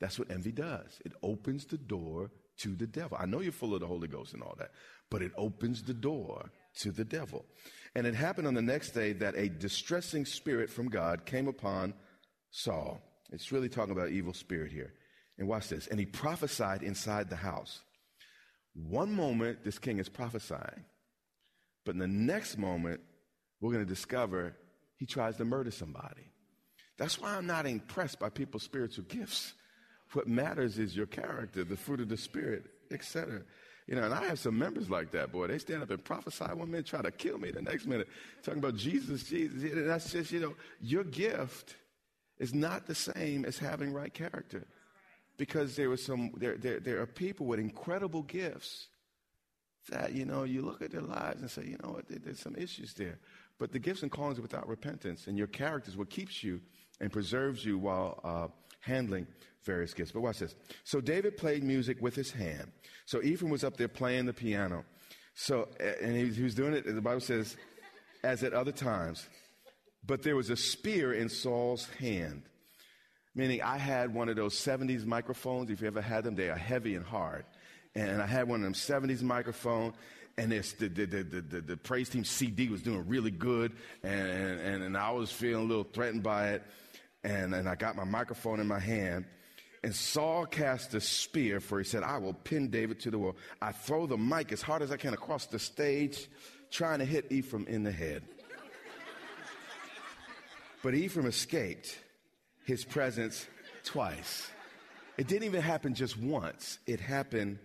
That's 0.00 0.18
what 0.18 0.30
envy 0.30 0.52
does. 0.52 1.00
It 1.04 1.12
opens 1.22 1.64
the 1.66 1.78
door 1.78 2.30
to 2.58 2.74
the 2.74 2.86
devil. 2.86 3.16
I 3.20 3.26
know 3.26 3.40
you're 3.40 3.52
full 3.52 3.74
of 3.74 3.80
the 3.80 3.86
Holy 3.86 4.08
Ghost 4.08 4.34
and 4.34 4.42
all 4.42 4.56
that, 4.58 4.70
but 5.10 5.22
it 5.22 5.32
opens 5.36 5.82
the 5.82 5.94
door 5.94 6.50
to 6.80 6.90
the 6.90 7.04
devil. 7.04 7.44
And 7.94 8.06
it 8.06 8.14
happened 8.14 8.46
on 8.48 8.54
the 8.54 8.62
next 8.62 8.90
day 8.90 9.12
that 9.14 9.36
a 9.36 9.48
distressing 9.48 10.24
spirit 10.24 10.70
from 10.70 10.88
God 10.88 11.24
came 11.24 11.48
upon 11.48 11.94
Saul. 12.50 13.00
It's 13.32 13.50
really 13.50 13.68
talking 13.68 13.92
about 13.92 14.10
evil 14.10 14.34
spirit 14.34 14.70
here. 14.70 14.92
And 15.38 15.48
watch 15.48 15.68
this. 15.68 15.86
And 15.86 15.98
he 15.98 16.06
prophesied 16.06 16.82
inside 16.82 17.30
the 17.30 17.36
house. 17.36 17.80
One 18.74 19.12
moment, 19.12 19.64
this 19.64 19.78
king 19.78 19.98
is 19.98 20.08
prophesying. 20.08 20.84
But 21.84 21.94
in 21.94 21.98
the 21.98 22.06
next 22.06 22.58
moment, 22.58 23.00
we're 23.60 23.72
going 23.72 23.84
to 23.84 23.88
discover 23.88 24.54
he 24.96 25.06
tries 25.06 25.36
to 25.38 25.44
murder 25.44 25.70
somebody. 25.70 26.30
That's 26.98 27.20
why 27.20 27.36
I'm 27.36 27.46
not 27.46 27.66
impressed 27.66 28.20
by 28.20 28.28
people's 28.28 28.62
spiritual 28.62 29.04
gifts. 29.04 29.54
What 30.12 30.28
matters 30.28 30.78
is 30.78 30.94
your 30.94 31.06
character, 31.06 31.64
the 31.64 31.76
fruit 31.76 32.00
of 32.00 32.08
the 32.08 32.16
spirit, 32.16 32.66
etc. 32.90 33.42
You 33.86 33.96
know, 33.96 34.04
and 34.04 34.14
I 34.14 34.24
have 34.26 34.38
some 34.38 34.58
members 34.58 34.90
like 34.90 35.10
that, 35.12 35.32
boy. 35.32 35.48
They 35.48 35.58
stand 35.58 35.82
up 35.82 35.90
and 35.90 36.04
prophesy 36.04 36.44
one 36.44 36.70
minute, 36.70 36.86
try 36.86 37.02
to 37.02 37.10
kill 37.10 37.38
me 37.38 37.50
the 37.50 37.62
next 37.62 37.86
minute, 37.86 38.08
talking 38.42 38.58
about 38.58 38.76
Jesus, 38.76 39.24
Jesus. 39.24 39.70
That's 39.74 40.12
just, 40.12 40.30
you 40.30 40.40
know, 40.40 40.54
your 40.80 41.02
gift 41.02 41.76
is 42.42 42.52
not 42.52 42.86
the 42.86 42.94
same 42.94 43.44
as 43.44 43.56
having 43.58 43.92
right 43.92 44.12
character. 44.12 44.66
Because 45.38 45.76
there 45.76 45.88
was 45.88 46.04
some 46.04 46.32
there, 46.36 46.56
there 46.64 46.80
there 46.80 47.00
are 47.00 47.06
people 47.06 47.46
with 47.46 47.60
incredible 47.60 48.22
gifts 48.22 48.88
that, 49.88 50.12
you 50.12 50.24
know, 50.24 50.42
you 50.44 50.62
look 50.62 50.82
at 50.82 50.90
their 50.92 51.08
lives 51.18 51.40
and 51.40 51.50
say, 51.50 51.64
you 51.64 51.78
know 51.82 51.90
what, 51.90 52.04
there's 52.08 52.38
some 52.38 52.56
issues 52.56 52.94
there. 52.94 53.18
But 53.58 53.72
the 53.72 53.78
gifts 53.78 54.02
and 54.02 54.10
callings 54.10 54.38
are 54.38 54.42
without 54.42 54.68
repentance, 54.68 55.26
and 55.26 55.38
your 55.38 55.46
character 55.46 55.90
is 55.90 55.96
what 55.96 56.10
keeps 56.10 56.42
you 56.44 56.60
and 57.00 57.10
preserves 57.12 57.64
you 57.64 57.78
while 57.78 58.20
uh, 58.24 58.48
handling 58.80 59.26
various 59.64 59.94
gifts. 59.94 60.12
But 60.12 60.22
watch 60.22 60.38
this. 60.38 60.54
So 60.84 61.00
David 61.00 61.36
played 61.36 61.62
music 61.62 61.96
with 62.00 62.14
his 62.14 62.30
hand. 62.30 62.72
So 63.06 63.22
Ephraim 63.22 63.50
was 63.50 63.64
up 63.64 63.76
there 63.76 63.88
playing 63.88 64.26
the 64.26 64.32
piano. 64.32 64.84
So, 65.34 65.68
and 65.80 66.16
he, 66.16 66.26
he 66.28 66.42
was 66.42 66.54
doing 66.54 66.74
it, 66.74 66.84
the 66.84 67.00
Bible 67.00 67.20
says, 67.20 67.56
as 68.22 68.42
at 68.42 68.52
other 68.52 68.72
times. 68.72 69.28
But 70.04 70.22
there 70.22 70.36
was 70.36 70.50
a 70.50 70.56
spear 70.56 71.12
in 71.12 71.28
Saul's 71.28 71.88
hand. 71.98 72.42
Meaning, 73.34 73.62
I 73.62 73.78
had 73.78 74.12
one 74.12 74.28
of 74.28 74.36
those 74.36 74.54
70s 74.54 75.06
microphones. 75.06 75.70
If 75.70 75.80
you 75.80 75.86
ever 75.86 76.02
had 76.02 76.24
them, 76.24 76.34
they 76.34 76.50
are 76.50 76.56
heavy 76.56 76.96
and 76.96 77.04
hard. 77.04 77.44
And 77.94 78.20
I 78.20 78.26
had 78.26 78.48
one 78.48 78.60
of 78.60 78.64
them 78.64 78.74
70s 78.74 79.22
microphone, 79.22 79.92
and 80.38 80.50
this, 80.50 80.72
the, 80.72 80.88
the, 80.88 81.06
the, 81.06 81.22
the, 81.22 81.60
the 81.60 81.76
praise 81.76 82.08
team 82.08 82.24
CD 82.24 82.68
was 82.68 82.82
doing 82.82 83.06
really 83.06 83.30
good, 83.30 83.72
and, 84.02 84.60
and, 84.60 84.82
and 84.82 84.96
I 84.96 85.10
was 85.10 85.30
feeling 85.30 85.64
a 85.64 85.68
little 85.68 85.84
threatened 85.84 86.22
by 86.22 86.50
it. 86.50 86.62
And, 87.24 87.54
and 87.54 87.68
I 87.68 87.76
got 87.76 87.94
my 87.94 88.04
microphone 88.04 88.60
in 88.60 88.66
my 88.66 88.80
hand. 88.80 89.26
And 89.84 89.94
Saul 89.94 90.46
cast 90.46 90.94
a 90.94 91.00
spear, 91.00 91.60
for 91.60 91.78
he 91.78 91.84
said, 91.84 92.02
I 92.02 92.18
will 92.18 92.34
pin 92.34 92.68
David 92.68 93.00
to 93.00 93.10
the 93.10 93.18
wall. 93.18 93.36
I 93.60 93.72
throw 93.72 94.06
the 94.06 94.16
mic 94.16 94.52
as 94.52 94.62
hard 94.62 94.82
as 94.82 94.90
I 94.90 94.96
can 94.96 95.14
across 95.14 95.46
the 95.46 95.58
stage, 95.58 96.28
trying 96.70 96.98
to 96.98 97.04
hit 97.04 97.30
Ephraim 97.30 97.66
in 97.68 97.82
the 97.82 97.92
head. 97.92 98.22
But 100.82 100.94
Ephraim 100.94 101.26
escaped 101.26 101.96
his 102.64 102.84
presence 102.84 103.46
twice. 103.84 104.50
It 105.16 105.28
didn't 105.28 105.44
even 105.44 105.62
happen 105.62 105.94
just 105.94 106.18
once, 106.18 106.78
it 106.86 107.00
happened 107.00 107.58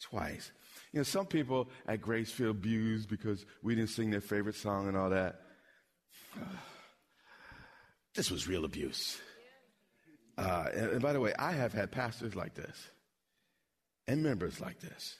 twice. 0.00 0.50
You 0.92 0.98
know, 1.00 1.04
some 1.04 1.26
people 1.26 1.70
at 1.86 2.02
Grace 2.02 2.30
feel 2.30 2.50
abused 2.50 3.08
because 3.08 3.44
we 3.62 3.74
didn't 3.74 3.90
sing 3.90 4.10
their 4.10 4.20
favorite 4.20 4.56
song 4.56 4.88
and 4.88 4.96
all 4.96 5.10
that. 5.10 5.40
This 8.14 8.30
was 8.30 8.46
real 8.46 8.66
abuse. 8.66 9.18
Uh, 10.36 10.66
and, 10.74 10.90
and 10.90 11.00
by 11.00 11.14
the 11.14 11.20
way, 11.20 11.32
I 11.38 11.52
have 11.52 11.72
had 11.72 11.90
pastors 11.90 12.36
like 12.36 12.52
this 12.54 12.90
and 14.06 14.22
members 14.22 14.60
like 14.60 14.80
this. 14.80 15.16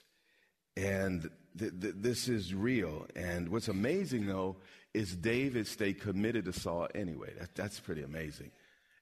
And 0.77 1.27
th- 1.57 1.71
th- 1.81 1.95
this 1.97 2.27
is 2.27 2.53
real. 2.53 3.07
And 3.15 3.49
what's 3.49 3.67
amazing, 3.67 4.27
though, 4.27 4.57
is 4.93 5.15
David 5.15 5.67
stayed 5.67 6.01
committed 6.01 6.45
to 6.45 6.53
Saul 6.53 6.87
anyway. 6.93 7.33
That, 7.39 7.55
that's 7.55 7.79
pretty 7.79 8.03
amazing. 8.03 8.51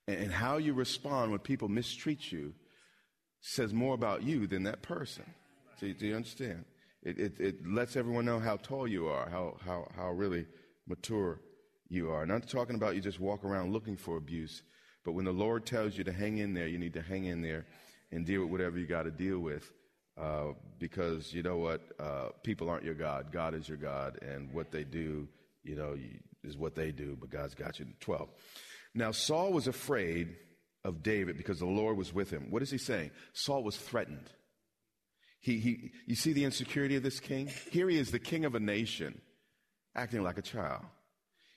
And, 0.07 0.17
and 0.17 0.31
how 0.31 0.57
you 0.57 0.73
respond 0.73 1.31
when 1.31 1.39
people 1.39 1.67
mistreat 1.67 2.31
you 2.31 2.53
says 3.41 3.73
more 3.73 3.95
about 3.95 4.23
you 4.23 4.47
than 4.47 4.63
that 4.63 4.81
person. 4.81 5.25
Do, 5.79 5.93
do 5.93 6.07
you 6.07 6.15
understand? 6.15 6.65
It, 7.03 7.19
it, 7.19 7.39
it 7.39 7.67
lets 7.67 7.95
everyone 7.95 8.25
know 8.25 8.39
how 8.39 8.57
tall 8.57 8.87
you 8.87 9.07
are, 9.07 9.27
how, 9.29 9.57
how, 9.65 9.87
how 9.95 10.11
really 10.11 10.45
mature 10.87 11.39
you 11.89 12.11
are. 12.11 12.25
Not 12.25 12.47
talking 12.47 12.75
about 12.75 12.95
you 12.95 13.01
just 13.01 13.19
walk 13.19 13.43
around 13.43 13.73
looking 13.73 13.97
for 13.97 14.17
abuse, 14.17 14.61
but 15.03 15.13
when 15.13 15.25
the 15.25 15.31
Lord 15.31 15.65
tells 15.65 15.97
you 15.97 16.03
to 16.03 16.11
hang 16.11 16.37
in 16.37 16.53
there, 16.53 16.67
you 16.67 16.77
need 16.77 16.93
to 16.93 17.01
hang 17.01 17.25
in 17.25 17.41
there 17.41 17.65
and 18.11 18.25
deal 18.25 18.41
with 18.41 18.51
whatever 18.51 18.77
you 18.77 18.85
got 18.85 19.03
to 19.03 19.11
deal 19.11 19.39
with. 19.39 19.71
Uh, 20.19 20.53
because 20.77 21.33
you 21.33 21.41
know 21.41 21.57
what? 21.57 21.81
Uh, 21.99 22.29
people 22.43 22.69
aren't 22.69 22.83
your 22.83 22.93
God. 22.93 23.31
God 23.31 23.55
is 23.55 23.67
your 23.67 23.77
God, 23.77 24.19
and 24.21 24.53
what 24.53 24.69
they 24.69 24.83
do, 24.83 25.27
you 25.63 25.75
know, 25.75 25.95
is 26.43 26.57
what 26.57 26.75
they 26.75 26.91
do, 26.91 27.17
but 27.19 27.29
God's 27.29 27.55
got 27.55 27.79
you. 27.79 27.87
12. 27.99 28.29
Now, 28.93 29.11
Saul 29.11 29.53
was 29.53 29.67
afraid 29.67 30.35
of 30.83 31.03
David 31.03 31.37
because 31.37 31.59
the 31.59 31.65
Lord 31.65 31.97
was 31.97 32.13
with 32.13 32.29
him. 32.29 32.47
What 32.49 32.61
is 32.61 32.71
he 32.71 32.77
saying? 32.77 33.11
Saul 33.33 33.63
was 33.63 33.77
threatened. 33.77 34.29
He, 35.39 35.57
he, 35.57 35.91
you 36.05 36.15
see 36.15 36.33
the 36.33 36.45
insecurity 36.45 36.95
of 36.95 37.03
this 37.03 37.19
king? 37.19 37.49
Here 37.71 37.89
he 37.89 37.97
is, 37.97 38.11
the 38.11 38.19
king 38.19 38.45
of 38.45 38.55
a 38.55 38.59
nation, 38.59 39.19
acting 39.95 40.23
like 40.23 40.37
a 40.37 40.43
child. 40.43 40.83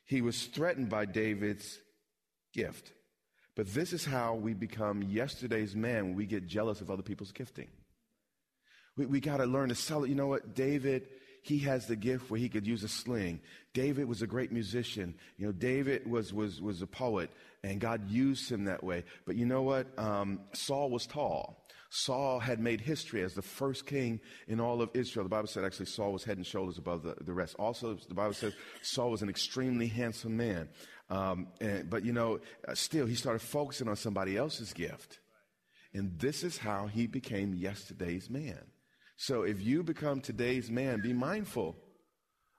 He 0.07 0.21
was 0.21 0.45
threatened 0.47 0.89
by 0.89 1.07
David's 1.07 1.79
gift. 2.53 2.93
But 3.57 3.73
this 3.73 3.93
is 3.93 4.05
how 4.05 4.35
we 4.35 4.53
become 4.53 5.03
yesterday's 5.03 5.77
man 5.77 6.09
when 6.09 6.15
we 6.17 6.27
get 6.27 6.47
jealous 6.47 6.81
of 6.81 6.91
other 6.91 7.03
people's 7.03 7.33
gifting. 7.33 7.69
We, 8.97 9.07
we 9.07 9.21
got 9.21 9.39
to 9.39 9.47
learn 9.47 9.69
to 9.69 9.75
sell 9.75 10.05
it. 10.05 10.09
You 10.09 10.15
know 10.15 10.27
what? 10.27 10.55
David, 10.55 11.09
he 11.45 11.59
has 11.59 11.87
the 11.87 11.95
gift 11.95 12.31
where 12.31 12.41
he 12.41 12.49
could 12.49 12.67
use 12.67 12.83
a 12.85 12.89
sling. 12.89 13.39
David 13.75 14.09
was 14.09 14.23
a 14.23 14.27
great 14.27 14.51
musician. 14.51 15.15
You 15.37 15.47
know, 15.47 15.53
David 15.53 16.11
was, 16.11 16.33
was, 16.33 16.63
was 16.63 16.81
a 16.81 16.87
poet 16.87 17.31
and 17.63 17.81
God 17.81 18.11
used 18.11 18.51
him 18.51 18.65
that 18.65 18.83
way. 18.83 19.05
But 19.27 19.37
you 19.37 19.45
know 19.45 19.61
what? 19.61 19.87
Um, 19.99 20.41
Saul 20.55 20.89
was 20.89 21.07
tall. 21.07 21.67
Saul 21.91 22.41
had 22.41 22.61
made 22.61 22.81
history 22.81 23.23
as 23.23 23.35
the 23.35 23.43
first 23.43 23.85
king 23.85 24.21
in 24.49 24.59
all 24.59 24.81
of 24.81 24.89
Israel. 24.95 25.25
The 25.25 25.29
Bible 25.29 25.47
said 25.47 25.67
actually 25.67 25.87
Saul 25.87 26.13
was 26.13 26.25
head 26.25 26.39
and 26.39 26.47
shoulders 26.47 26.79
above 26.79 27.03
the, 27.03 27.15
the 27.21 27.35
rest. 27.35 27.57
Also, 27.59 27.99
the 28.09 28.15
Bible 28.15 28.33
says 28.33 28.55
Saul 28.81 29.11
was 29.11 29.21
an 29.21 29.29
extremely 29.29 29.89
handsome 29.89 30.39
man. 30.39 30.71
Um, 31.11 31.49
and, 31.61 31.91
but 31.91 32.07
you 32.07 32.15
know, 32.15 32.41
uh, 32.67 32.75
still, 32.75 33.05
he 33.05 33.15
started 33.15 33.43
focusing 33.43 33.89
on 33.89 33.97
somebody 33.97 34.39
else's 34.39 34.73
gift. 34.73 35.19
And 35.93 36.19
this 36.19 36.43
is 36.43 36.57
how 36.57 36.87
he 36.87 37.07
became 37.07 37.53
yesterday's 37.53 38.31
man. 38.31 38.65
So 39.17 39.43
if 39.43 39.63
you 39.63 39.83
become 39.83 40.21
today's 40.21 40.71
man, 40.71 41.01
be 41.01 41.13
mindful 41.13 41.77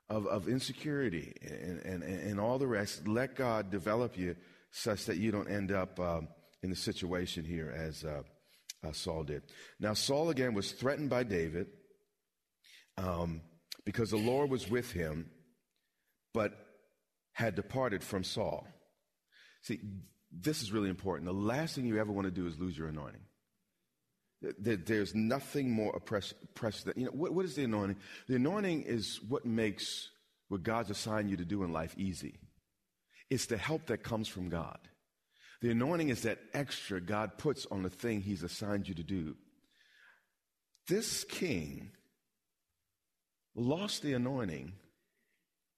of, 0.10 0.28
of 0.28 0.48
insecurity 0.48 1.34
and, 1.42 1.82
and, 1.82 2.04
and 2.04 2.40
all 2.40 2.60
the 2.60 2.68
rest. 2.68 3.08
Let 3.08 3.36
God 3.36 3.72
develop 3.72 4.18
you 4.18 4.36
such 4.72 5.06
that 5.06 5.18
you 5.18 5.32
don't 5.32 5.50
end 5.50 5.72
up 5.72 6.00
um, 6.00 6.28
in 6.62 6.70
the 6.70 6.76
situation 6.76 7.44
here 7.44 7.74
as 7.76 8.04
uh, 8.04 8.22
uh, 8.86 8.92
Saul 8.92 9.24
did. 9.24 9.44
Now, 9.80 9.94
Saul 9.94 10.30
again 10.30 10.54
was 10.54 10.72
threatened 10.72 11.10
by 11.10 11.24
David 11.24 11.68
um, 12.98 13.42
because 13.86 14.12
the 14.12 14.18
Lord 14.18 14.50
was 14.50 14.70
with 14.70 14.92
him, 14.92 15.30
but 16.34 16.54
had 17.34 17.56
departed 17.56 18.04
from 18.04 18.24
Saul. 18.24 18.68
See, 19.64 19.80
this 20.32 20.62
is 20.62 20.72
really 20.72 20.90
important. 20.90 21.26
The 21.26 21.34
last 21.34 21.76
thing 21.76 21.86
you 21.86 22.00
ever 22.00 22.12
want 22.12 22.26
to 22.26 22.32
do 22.32 22.48
is 22.48 22.60
lose 22.60 22.78
your 22.78 22.90
anointing. 22.90 23.22
There's 24.42 25.16
nothing 25.16 25.72
more 25.72 25.96
oppressive 25.96 26.86
than, 26.86 26.94
you 26.98 27.06
know, 27.06 27.12
what, 27.12 27.34
what 27.34 27.46
is 27.46 27.56
the 27.56 27.64
anointing? 27.64 27.98
The 28.28 28.36
anointing 28.36 28.84
is 28.84 29.20
what 29.28 29.46
makes 29.46 30.10
what 30.50 30.64
God's 30.64 30.92
assigned 30.92 31.30
you 31.30 31.38
to 31.38 31.46
do 31.46 31.64
in 31.64 31.74
life 31.74 31.96
easy. 31.98 32.36
It's 33.30 33.48
the 33.48 33.58
help 33.58 33.88
that 33.88 34.04
comes 34.04 34.28
from 34.28 34.50
God. 34.50 34.78
The 35.62 35.72
anointing 35.72 36.10
is 36.10 36.24
that 36.24 36.40
extra 36.54 37.02
God 37.02 37.38
puts 37.38 37.66
on 37.72 37.82
the 37.82 37.90
thing 37.90 38.22
he's 38.22 38.44
assigned 38.44 38.88
you 38.88 38.94
to 38.96 39.04
do. 39.04 39.36
This 40.88 41.24
king 41.24 41.92
lost 43.56 44.04
the 44.04 44.14
anointing 44.14 44.74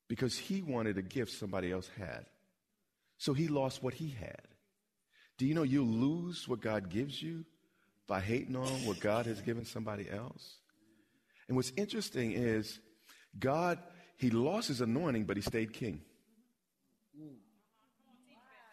because 0.10 0.38
he 0.38 0.62
wanted 0.62 0.98
a 0.98 1.02
gift 1.02 1.32
somebody 1.32 1.72
else 1.72 1.90
had. 1.98 2.26
So 3.18 3.34
he 3.34 3.48
lost 3.48 3.82
what 3.82 3.94
he 3.94 4.10
had. 4.10 4.42
Do 5.38 5.46
you 5.46 5.54
know 5.54 5.64
you 5.64 5.84
lose 5.84 6.48
what 6.48 6.62
God 6.62 6.90
gives 6.90 7.22
you 7.22 7.46
by 8.08 8.22
hating 8.22 8.56
on 8.56 8.86
what 8.86 9.00
God 9.00 9.26
has 9.26 9.42
given 9.42 9.66
somebody 9.66 10.10
else. 10.10 10.56
And 11.48 11.56
what's 11.56 11.72
interesting 11.78 12.32
is 12.32 12.80
God, 13.38 13.80
he 14.18 14.30
lost 14.30 14.70
his 14.70 14.82
anointing, 14.82 15.26
but 15.26 15.38
he 15.38 15.44
stayed 15.44 15.74
king. 15.74 16.02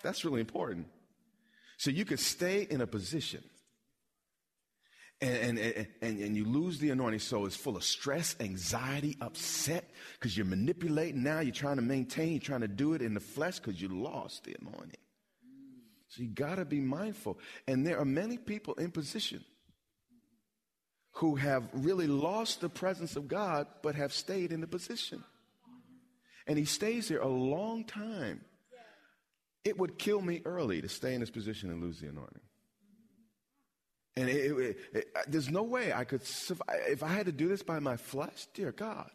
That's 0.03 0.25
really 0.25 0.40
important. 0.40 0.87
So 1.79 1.90
you 1.90 2.05
could 2.05 2.20
stay 2.20 2.62
in 2.68 2.81
a 2.81 2.87
position 2.87 3.42
and, 5.20 5.59
and, 5.59 5.87
and, 6.03 6.18
and, 6.18 6.37
you 6.37 6.44
lose 6.44 6.79
the 6.79 6.90
anointing. 6.90 7.20
So 7.20 7.47
it's 7.47 7.57
full 7.57 7.77
of 7.77 7.85
stress, 7.85 8.37
anxiety, 8.40 9.16
upset 9.20 9.90
because 10.14 10.37
you're 10.37 10.47
manipulating 10.47 11.23
now. 11.23 11.40
You're 11.40 11.55
trying 11.55 11.77
to 11.77 11.83
maintain, 11.83 12.33
you're 12.33 12.40
trying 12.40 12.61
to 12.61 12.68
do 12.68 12.94
it 12.94 13.01
in 13.01 13.14
the 13.14 13.20
flesh 13.20 13.59
because 13.59 13.81
you 13.81 13.88
lost 13.88 14.44
the 14.44 14.57
anointing. 14.61 15.01
So 16.14 16.22
you 16.22 16.29
got 16.29 16.57
to 16.57 16.64
be 16.64 16.81
mindful. 16.81 17.38
And 17.66 17.87
there 17.87 17.98
are 17.98 18.05
many 18.05 18.38
people 18.38 18.74
in 18.74 18.90
position 18.90 19.44
who 21.14 21.37
have 21.37 21.68
really 21.72 22.07
lost 22.07 22.61
the 22.61 22.68
presence 22.68 23.16
of 23.16 23.27
God 23.27 23.66
but 23.83 23.94
have 23.96 24.12
stayed 24.12 24.53
in 24.53 24.61
the 24.61 24.66
position. 24.66 25.24
And 26.46 26.59
he 26.59 26.66
stays 26.66 27.09
there 27.09 27.20
a 27.20 27.29
long 27.29 27.85
time. 27.85 28.42
It 29.64 29.79
would 29.79 29.98
kill 29.98 30.20
me 30.20 30.42
early 30.44 30.83
to 30.83 30.88
stay 30.88 31.14
in 31.14 31.20
this 31.20 31.31
position 31.31 31.70
and 31.70 31.83
lose 31.83 32.00
the 32.00 32.09
anointing. 32.09 32.40
And 34.16 34.29
it, 34.29 34.53
it, 34.53 34.77
it, 34.92 35.07
there's 35.27 35.50
no 35.50 35.62
way 35.62 35.92
I 35.92 36.05
could 36.05 36.24
survive. 36.24 36.77
If 36.87 37.03
I 37.03 37.09
had 37.09 37.27
to 37.27 37.33
do 37.33 37.48
this 37.48 37.62
by 37.62 37.81
my 37.81 37.96
flesh, 37.96 38.46
dear 38.55 38.70
God. 38.70 39.11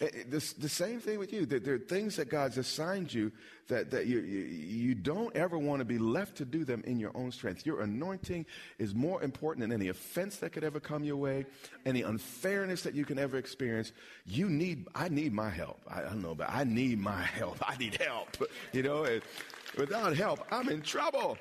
Eh, 0.00 0.06
eh, 0.06 0.22
the, 0.28 0.54
the 0.58 0.68
same 0.68 0.98
thing 0.98 1.18
with 1.18 1.32
you. 1.32 1.44
There, 1.44 1.60
there, 1.60 1.74
are 1.74 1.78
things 1.78 2.16
that 2.16 2.30
God's 2.30 2.56
assigned 2.56 3.12
you 3.12 3.30
that, 3.68 3.90
that 3.90 4.06
you, 4.06 4.20
you, 4.20 4.40
you 4.40 4.94
don't 4.94 5.34
ever 5.36 5.58
want 5.58 5.80
to 5.80 5.84
be 5.84 5.98
left 5.98 6.36
to 6.38 6.44
do 6.44 6.64
them 6.64 6.82
in 6.86 6.98
your 6.98 7.10
own 7.14 7.30
strength. 7.32 7.66
Your 7.66 7.82
anointing 7.82 8.46
is 8.78 8.94
more 8.94 9.22
important 9.22 9.60
than 9.62 9.72
any 9.72 9.88
offense 9.88 10.36
that 10.38 10.52
could 10.52 10.64
ever 10.64 10.80
come 10.80 11.04
your 11.04 11.16
way, 11.16 11.44
any 11.84 12.02
unfairness 12.02 12.82
that 12.82 12.94
you 12.94 13.04
can 13.04 13.18
ever 13.18 13.36
experience. 13.36 13.92
You 14.26 14.48
need, 14.48 14.86
I 14.94 15.08
need 15.08 15.34
my 15.34 15.50
help. 15.50 15.80
I, 15.86 16.00
I 16.00 16.04
don't 16.04 16.22
know, 16.22 16.34
but 16.34 16.48
I 16.50 16.64
need 16.64 16.98
my 16.98 17.22
help. 17.22 17.58
I 17.68 17.76
need 17.76 17.96
help. 17.96 18.36
You 18.72 18.82
know, 18.82 19.20
without 19.76 20.16
help, 20.16 20.40
I'm 20.50 20.68
in 20.70 20.80
trouble. 20.80 21.36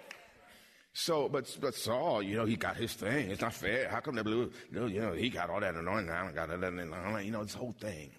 So, 0.91 1.29
but 1.29 1.55
but 1.61 1.75
Saul, 1.75 2.21
you 2.23 2.35
know, 2.35 2.45
he 2.45 2.55
got 2.57 2.75
his 2.75 2.93
thing. 2.93 3.29
It's 3.29 3.41
not 3.41 3.53
fair. 3.53 3.87
How 3.87 3.99
come 3.99 4.15
the 4.15 4.23
blue? 4.23 4.51
You 4.71 4.89
know, 4.99 5.13
he 5.13 5.29
got 5.29 5.49
all 5.49 5.61
that 5.61 5.75
anointing. 5.75 6.09
I 6.09 6.23
don't 6.23 6.35
got 6.35 6.49
that. 6.49 7.23
You 7.23 7.31
know, 7.31 7.43
this 7.43 7.53
whole 7.53 7.75
thing. 7.79 8.09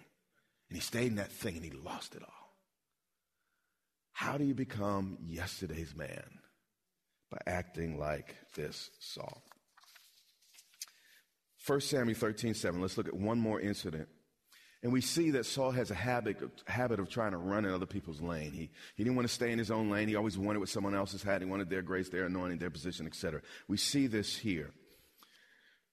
And 0.71 0.77
he 0.77 0.81
stayed 0.81 1.07
in 1.07 1.15
that 1.15 1.33
thing 1.33 1.57
and 1.57 1.65
he 1.65 1.71
lost 1.71 2.15
it 2.15 2.21
all. 2.23 2.55
How 4.13 4.37
do 4.37 4.45
you 4.45 4.53
become 4.53 5.17
yesterday's 5.21 5.93
man? 5.93 6.23
By 7.29 7.39
acting 7.45 7.99
like 7.99 8.37
this 8.55 8.89
Saul. 8.97 9.43
1 11.67 11.81
Samuel 11.81 12.17
13, 12.17 12.53
7. 12.53 12.79
Let's 12.79 12.97
look 12.97 13.09
at 13.09 13.13
one 13.13 13.37
more 13.37 13.59
incident. 13.59 14.07
And 14.81 14.93
we 14.93 15.01
see 15.01 15.31
that 15.31 15.45
Saul 15.45 15.71
has 15.71 15.91
a 15.91 15.95
habit 15.95 16.41
of, 16.41 16.51
habit 16.67 17.01
of 17.01 17.09
trying 17.09 17.31
to 17.31 17.37
run 17.37 17.65
in 17.65 17.73
other 17.73 17.85
people's 17.85 18.21
lane. 18.21 18.53
He, 18.53 18.69
he 18.95 19.03
didn't 19.03 19.17
want 19.17 19.27
to 19.27 19.33
stay 19.33 19.51
in 19.51 19.59
his 19.59 19.71
own 19.71 19.89
lane. 19.89 20.07
He 20.07 20.15
always 20.15 20.37
wanted 20.37 20.59
what 20.59 20.69
someone 20.69 20.95
else 20.95 21.21
had. 21.21 21.41
He 21.41 21.49
wanted 21.49 21.69
their 21.69 21.81
grace, 21.81 22.07
their 22.07 22.27
anointing, 22.27 22.59
their 22.59 22.69
position, 22.69 23.07
etc. 23.07 23.41
We 23.67 23.75
see 23.75 24.07
this 24.07 24.37
here. 24.37 24.71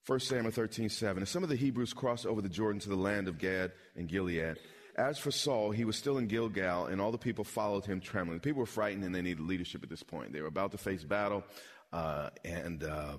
1 0.09 0.21
Samuel 0.21 0.51
13, 0.51 0.89
7. 0.89 1.19
And 1.19 1.29
some 1.29 1.43
of 1.43 1.51
the 1.51 1.57
Hebrews 1.57 1.93
crossed 1.93 2.25
over 2.25 2.41
the 2.41 2.49
Jordan 2.49 2.81
to 2.81 2.89
the 2.89 2.97
land 2.97 3.29
of 3.29 3.37
Gad 3.37 3.73
and 3.95 4.09
Gilead. 4.09 4.57
As 4.97 5.19
for 5.19 5.31
Saul, 5.31 5.71
he 5.71 5.85
was 5.85 5.97
still 5.97 6.17
in 6.17 6.29
Gilgal, 6.29 6.87
and 6.87 6.99
all 6.99 7.13
the 7.13 7.19
people 7.19 7.45
followed 7.45 7.85
him 7.85 8.01
trembling. 8.01 8.39
The 8.39 8.43
people 8.43 8.61
were 8.61 8.67
frightened, 8.67 9.05
and 9.05 9.15
they 9.15 9.21
needed 9.21 9.41
leadership 9.41 9.83
at 9.83 9.91
this 9.91 10.03
point. 10.03 10.33
They 10.33 10.41
were 10.41 10.47
about 10.49 10.73
to 10.73 10.79
face 10.79 11.05
battle, 11.05 11.45
uh, 11.93 12.31
and 12.43 12.85
uh, 12.85 13.19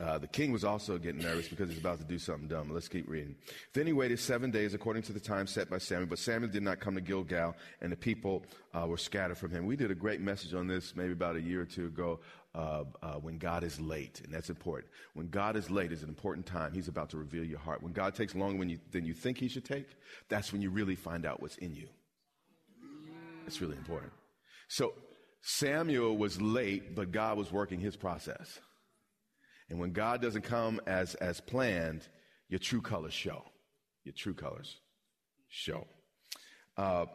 uh, 0.00 0.18
the 0.18 0.26
king 0.26 0.50
was 0.50 0.64
also 0.64 0.96
getting 0.96 1.20
nervous 1.20 1.48
because 1.48 1.68
he's 1.68 1.78
about 1.78 1.98
to 1.98 2.04
do 2.04 2.18
something 2.18 2.48
dumb. 2.48 2.72
Let's 2.72 2.88
keep 2.88 3.08
reading. 3.08 3.34
Then 3.74 3.86
he 3.86 3.92
waited 3.92 4.18
seven 4.18 4.50
days 4.50 4.72
according 4.72 5.02
to 5.04 5.12
the 5.12 5.20
time 5.20 5.46
set 5.46 5.68
by 5.68 5.78
Samuel, 5.78 6.08
but 6.08 6.18
Samuel 6.18 6.50
did 6.50 6.62
not 6.62 6.80
come 6.80 6.94
to 6.94 7.00
Gilgal, 7.00 7.54
and 7.82 7.92
the 7.92 7.96
people 7.96 8.44
uh, 8.72 8.86
were 8.86 8.96
scattered 8.96 9.36
from 9.36 9.50
him. 9.50 9.66
We 9.66 9.76
did 9.76 9.90
a 9.90 9.94
great 9.94 10.20
message 10.20 10.54
on 10.54 10.66
this 10.66 10.96
maybe 10.96 11.12
about 11.12 11.36
a 11.36 11.40
year 11.40 11.60
or 11.60 11.66
two 11.66 11.86
ago 11.86 12.20
uh, 12.54 12.84
uh, 13.02 13.14
when 13.14 13.36
God 13.36 13.62
is 13.62 13.78
late, 13.78 14.22
and 14.24 14.32
that's 14.32 14.48
important. 14.48 14.90
When 15.14 15.28
God 15.28 15.54
is 15.54 15.70
late 15.70 15.92
is 15.92 16.02
an 16.02 16.08
important 16.08 16.46
time. 16.46 16.72
He's 16.72 16.88
about 16.88 17.10
to 17.10 17.18
reveal 17.18 17.44
your 17.44 17.58
heart. 17.58 17.82
When 17.82 17.92
God 17.92 18.14
takes 18.14 18.34
longer 18.34 18.64
you, 18.64 18.78
than 18.92 19.04
you 19.04 19.12
think 19.12 19.38
he 19.38 19.48
should 19.48 19.64
take, 19.64 19.86
that's 20.28 20.52
when 20.52 20.62
you 20.62 20.70
really 20.70 20.96
find 20.96 21.26
out 21.26 21.42
what's 21.42 21.56
in 21.58 21.74
you. 21.74 21.88
It's 23.46 23.60
really 23.60 23.76
important. 23.76 24.12
So 24.68 24.94
Samuel 25.42 26.16
was 26.16 26.40
late, 26.40 26.94
but 26.94 27.12
God 27.12 27.36
was 27.36 27.52
working 27.52 27.80
his 27.80 27.96
process. 27.96 28.60
And 29.70 29.78
when 29.78 29.92
God 29.92 30.20
doesn't 30.20 30.42
come 30.42 30.80
as, 30.86 31.14
as 31.16 31.40
planned, 31.40 32.06
your 32.48 32.58
true 32.58 32.82
colors 32.82 33.14
show. 33.14 33.44
Your 34.04 34.14
true 34.14 34.34
colors 34.34 34.76
show. 35.48 35.86
Uh, 36.76 37.06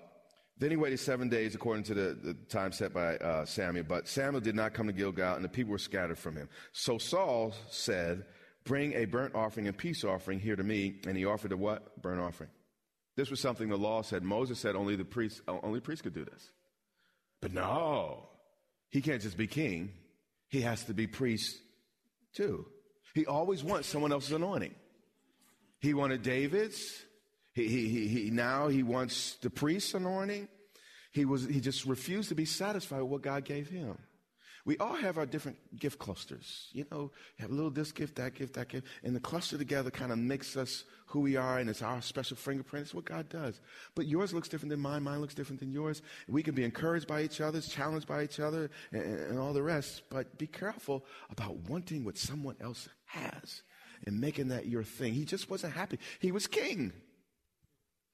then 0.57 0.71
he 0.71 0.77
waited 0.77 0.99
seven 0.99 1.27
days 1.27 1.53
according 1.53 1.83
to 1.83 1.93
the, 1.93 2.17
the 2.23 2.33
time 2.47 2.71
set 2.71 2.93
by 2.93 3.17
uh, 3.17 3.45
Samuel. 3.45 3.85
But 3.87 4.07
Samuel 4.07 4.39
did 4.39 4.55
not 4.55 4.73
come 4.73 4.87
to 4.87 4.93
Gilgal, 4.93 5.35
and 5.35 5.43
the 5.43 5.49
people 5.49 5.71
were 5.71 5.77
scattered 5.77 6.17
from 6.17 6.37
him. 6.37 6.47
So 6.71 6.97
Saul 6.97 7.53
said, 7.69 8.25
Bring 8.63 8.93
a 8.93 9.05
burnt 9.05 9.35
offering 9.35 9.67
and 9.67 9.77
peace 9.77 10.03
offering 10.03 10.39
here 10.39 10.55
to 10.55 10.63
me. 10.63 11.01
And 11.05 11.15
he 11.15 11.25
offered 11.25 11.51
a 11.51 11.57
what? 11.57 12.01
Burnt 12.01 12.19
offering. 12.19 12.49
This 13.15 13.29
was 13.29 13.39
something 13.39 13.69
the 13.69 13.77
law 13.77 14.01
said. 14.01 14.23
Moses 14.23 14.59
said 14.59 14.75
only 14.75 14.95
the 14.95 15.05
priest, 15.05 15.41
only 15.47 15.79
priest 15.79 16.03
could 16.03 16.15
do 16.15 16.25
this. 16.25 16.49
But 17.41 17.53
no, 17.53 18.27
he 18.89 19.01
can't 19.01 19.21
just 19.21 19.37
be 19.37 19.45
king. 19.45 19.91
He 20.49 20.61
has 20.61 20.83
to 20.85 20.93
be 20.93 21.05
priest 21.05 21.59
too. 22.35 22.67
He 23.13 23.25
always 23.25 23.63
wants 23.63 23.87
someone 23.87 24.11
else's 24.11 24.33
anointing. 24.33 24.75
He 25.79 25.93
wanted 25.93 26.21
David's. 26.21 27.03
He, 27.53 27.67
he, 27.67 28.07
he, 28.07 28.29
now 28.29 28.67
he 28.67 28.83
wants 28.83 29.35
the 29.41 29.49
priest's 29.49 29.93
anointing. 29.93 30.49
He 31.11 31.23
was, 31.23 31.45
he 31.45 31.61
just 31.61 31.85
refused 31.85 32.29
to 32.29 32.35
be 32.35 32.43
satisfied 32.43 33.01
with 33.01 33.09
what 33.09 33.21
God 33.21 33.45
gave 33.45 33.69
him. 33.69 33.97
We 34.65 34.77
all 34.79 34.95
have 34.95 35.19
our 35.19 35.27
different 35.27 35.57
gift 35.79 35.99
clusters. 35.99 36.69
You 36.73 36.87
know, 36.91 37.11
you 37.37 37.41
have 37.41 37.51
a 37.51 37.53
little 37.53 37.69
this 37.69 37.91
gift, 37.91 38.15
that 38.15 38.33
gift, 38.33 38.55
that 38.55 38.69
gift, 38.69 38.87
and 39.03 39.15
the 39.15 39.19
cluster 39.19 39.59
together 39.59 39.91
kind 39.91 40.11
of 40.11 40.17
makes 40.17 40.57
us 40.57 40.85
who 41.05 41.19
we 41.19 41.35
are, 41.35 41.59
and 41.59 41.69
it's 41.69 41.83
our 41.83 42.01
special 42.01 42.35
fingerprint. 42.35 42.87
It's 42.87 42.93
what 42.93 43.05
God 43.05 43.29
does. 43.29 43.61
But 43.93 44.07
yours 44.07 44.33
looks 44.33 44.49
different 44.49 44.71
than 44.71 44.79
mine. 44.79 45.03
Mine 45.03 45.21
looks 45.21 45.35
different 45.35 45.59
than 45.59 45.71
yours. 45.71 46.01
We 46.27 46.41
can 46.41 46.55
be 46.55 46.63
encouraged 46.63 47.07
by 47.07 47.21
each 47.21 47.41
other, 47.41 47.61
challenged 47.61 48.07
by 48.07 48.23
each 48.23 48.39
other, 48.39 48.71
and, 48.91 49.03
and 49.03 49.39
all 49.39 49.53
the 49.53 49.61
rest. 49.61 50.01
But 50.09 50.39
be 50.39 50.47
careful 50.47 51.05
about 51.29 51.55
wanting 51.69 52.03
what 52.03 52.17
someone 52.17 52.55
else 52.59 52.89
has 53.05 53.61
and 54.07 54.19
making 54.19 54.47
that 54.47 54.65
your 54.65 54.83
thing. 54.83 55.13
He 55.13 55.25
just 55.25 55.47
wasn't 55.47 55.73
happy. 55.73 55.99
He 56.19 56.31
was 56.31 56.47
king. 56.47 56.91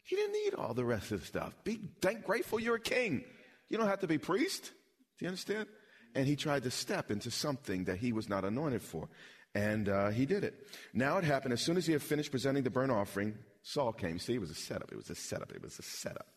He 0.04 0.18
didn't 0.18 0.34
need 0.34 0.56
all 0.56 0.74
the 0.74 0.84
rest 0.84 1.14
of 1.14 1.22
the 1.22 1.26
stuff. 1.26 1.54
Be 1.64 1.80
thank 2.02 2.26
grateful 2.26 2.60
you're 2.60 2.76
a 2.76 2.80
king. 2.80 3.24
You 3.70 3.78
don't 3.78 3.88
have 3.88 4.02
to 4.02 4.08
be 4.08 4.18
priest. 4.18 4.72
Do 5.18 5.26
you 5.26 5.28
understand? 5.30 5.68
And 6.16 6.28
he 6.28 6.36
tried 6.36 6.64
to 6.64 6.72
step 6.72 7.12
into 7.12 7.32
something 7.32 7.86
that 7.86 7.98
he 7.98 8.14
was 8.14 8.30
not 8.30 8.46
anointed 8.46 8.82
for. 8.82 9.10
And 9.54 9.90
uh, 9.90 10.10
he 10.10 10.26
did 10.26 10.44
it. 10.44 10.68
Now 10.94 11.18
it 11.18 11.24
happened, 11.24 11.54
as 11.54 11.62
soon 11.62 11.78
as 11.78 11.86
he 11.86 11.92
had 11.92 12.02
finished 12.02 12.32
presenting 12.32 12.64
the 12.64 12.70
burnt 12.70 12.92
offering, 12.92 13.38
Saul 13.64 13.92
came. 13.92 14.18
See, 14.18 14.34
it 14.34 14.42
was 14.42 14.50
a 14.50 14.56
setup. 14.56 14.92
It 14.92 14.98
was 14.98 15.10
a 15.10 15.16
setup. 15.16 15.52
It 15.52 15.62
was 15.62 15.78
a 15.78 15.84
setup. 15.84 16.28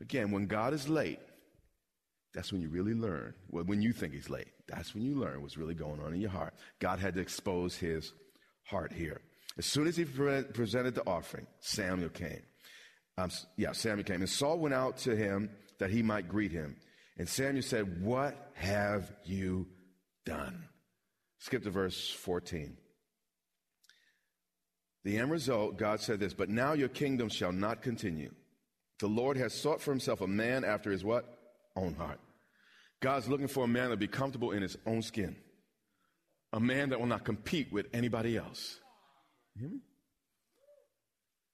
Again, 0.00 0.30
when 0.30 0.46
God 0.46 0.74
is 0.74 0.88
late, 0.88 1.20
that's 2.34 2.52
when 2.52 2.60
you 2.60 2.68
really 2.68 2.92
learn. 2.92 3.32
Well, 3.50 3.64
when 3.64 3.80
you 3.80 3.92
think 3.92 4.12
he's 4.12 4.28
late, 4.28 4.48
that's 4.68 4.94
when 4.94 5.02
you 5.02 5.14
learn 5.14 5.40
what's 5.40 5.56
really 5.56 5.74
going 5.74 6.00
on 6.00 6.12
in 6.12 6.20
your 6.20 6.30
heart. 6.30 6.52
God 6.78 6.98
had 6.98 7.14
to 7.14 7.20
expose 7.20 7.76
his 7.76 8.12
heart 8.64 8.92
here. 8.92 9.22
As 9.56 9.64
soon 9.64 9.86
as 9.86 9.96
he 9.96 10.04
pre- 10.04 10.42
presented 10.42 10.94
the 10.94 11.06
offering, 11.06 11.46
Samuel 11.60 12.10
came. 12.10 12.42
Um, 13.16 13.30
yeah, 13.56 13.72
Samuel 13.72 14.04
came. 14.04 14.20
And 14.20 14.28
Saul 14.28 14.58
went 14.58 14.74
out 14.74 14.98
to 14.98 15.16
him 15.16 15.48
that 15.78 15.90
he 15.90 16.02
might 16.02 16.28
greet 16.28 16.52
him. 16.52 16.76
And 17.16 17.28
Samuel 17.28 17.62
said, 17.62 18.02
What 18.02 18.50
have 18.54 19.12
you 19.24 19.66
done? 20.24 20.64
Skip 21.38 21.62
to 21.64 21.70
verse 21.70 22.10
14. 22.10 22.76
The 25.04 25.18
end 25.18 25.30
result, 25.30 25.78
God 25.78 26.00
said 26.00 26.18
this, 26.18 26.34
but 26.34 26.48
now 26.48 26.72
your 26.72 26.88
kingdom 26.88 27.28
shall 27.28 27.52
not 27.52 27.80
continue. 27.80 28.32
The 28.98 29.06
Lord 29.06 29.36
has 29.36 29.54
sought 29.54 29.80
for 29.80 29.92
himself 29.92 30.20
a 30.20 30.26
man 30.26 30.64
after 30.64 30.90
his 30.90 31.04
what? 31.04 31.24
Own 31.76 31.94
heart. 31.94 32.18
God's 33.00 33.28
looking 33.28 33.46
for 33.46 33.64
a 33.64 33.68
man 33.68 33.90
to 33.90 33.96
be 33.96 34.08
comfortable 34.08 34.50
in 34.50 34.62
his 34.62 34.76
own 34.86 35.02
skin. 35.02 35.36
A 36.52 36.58
man 36.58 36.90
that 36.90 36.98
will 36.98 37.06
not 37.06 37.24
compete 37.24 37.72
with 37.72 37.86
anybody 37.92 38.36
else. 38.36 38.80
You 39.54 39.60
hear 39.60 39.70
me? 39.70 39.80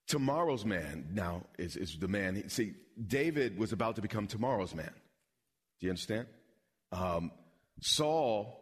Tomorrow's 0.07 0.65
man 0.65 1.09
now 1.11 1.43
is, 1.57 1.75
is 1.75 1.97
the 1.97 2.07
man. 2.07 2.49
See, 2.49 2.73
David 3.07 3.57
was 3.57 3.71
about 3.71 3.95
to 3.97 4.01
become 4.01 4.27
tomorrow's 4.27 4.73
man. 4.73 4.91
Do 5.83 5.87
you 5.87 5.91
understand? 5.91 6.27
Um, 6.93 7.31
Saul, 7.81 8.57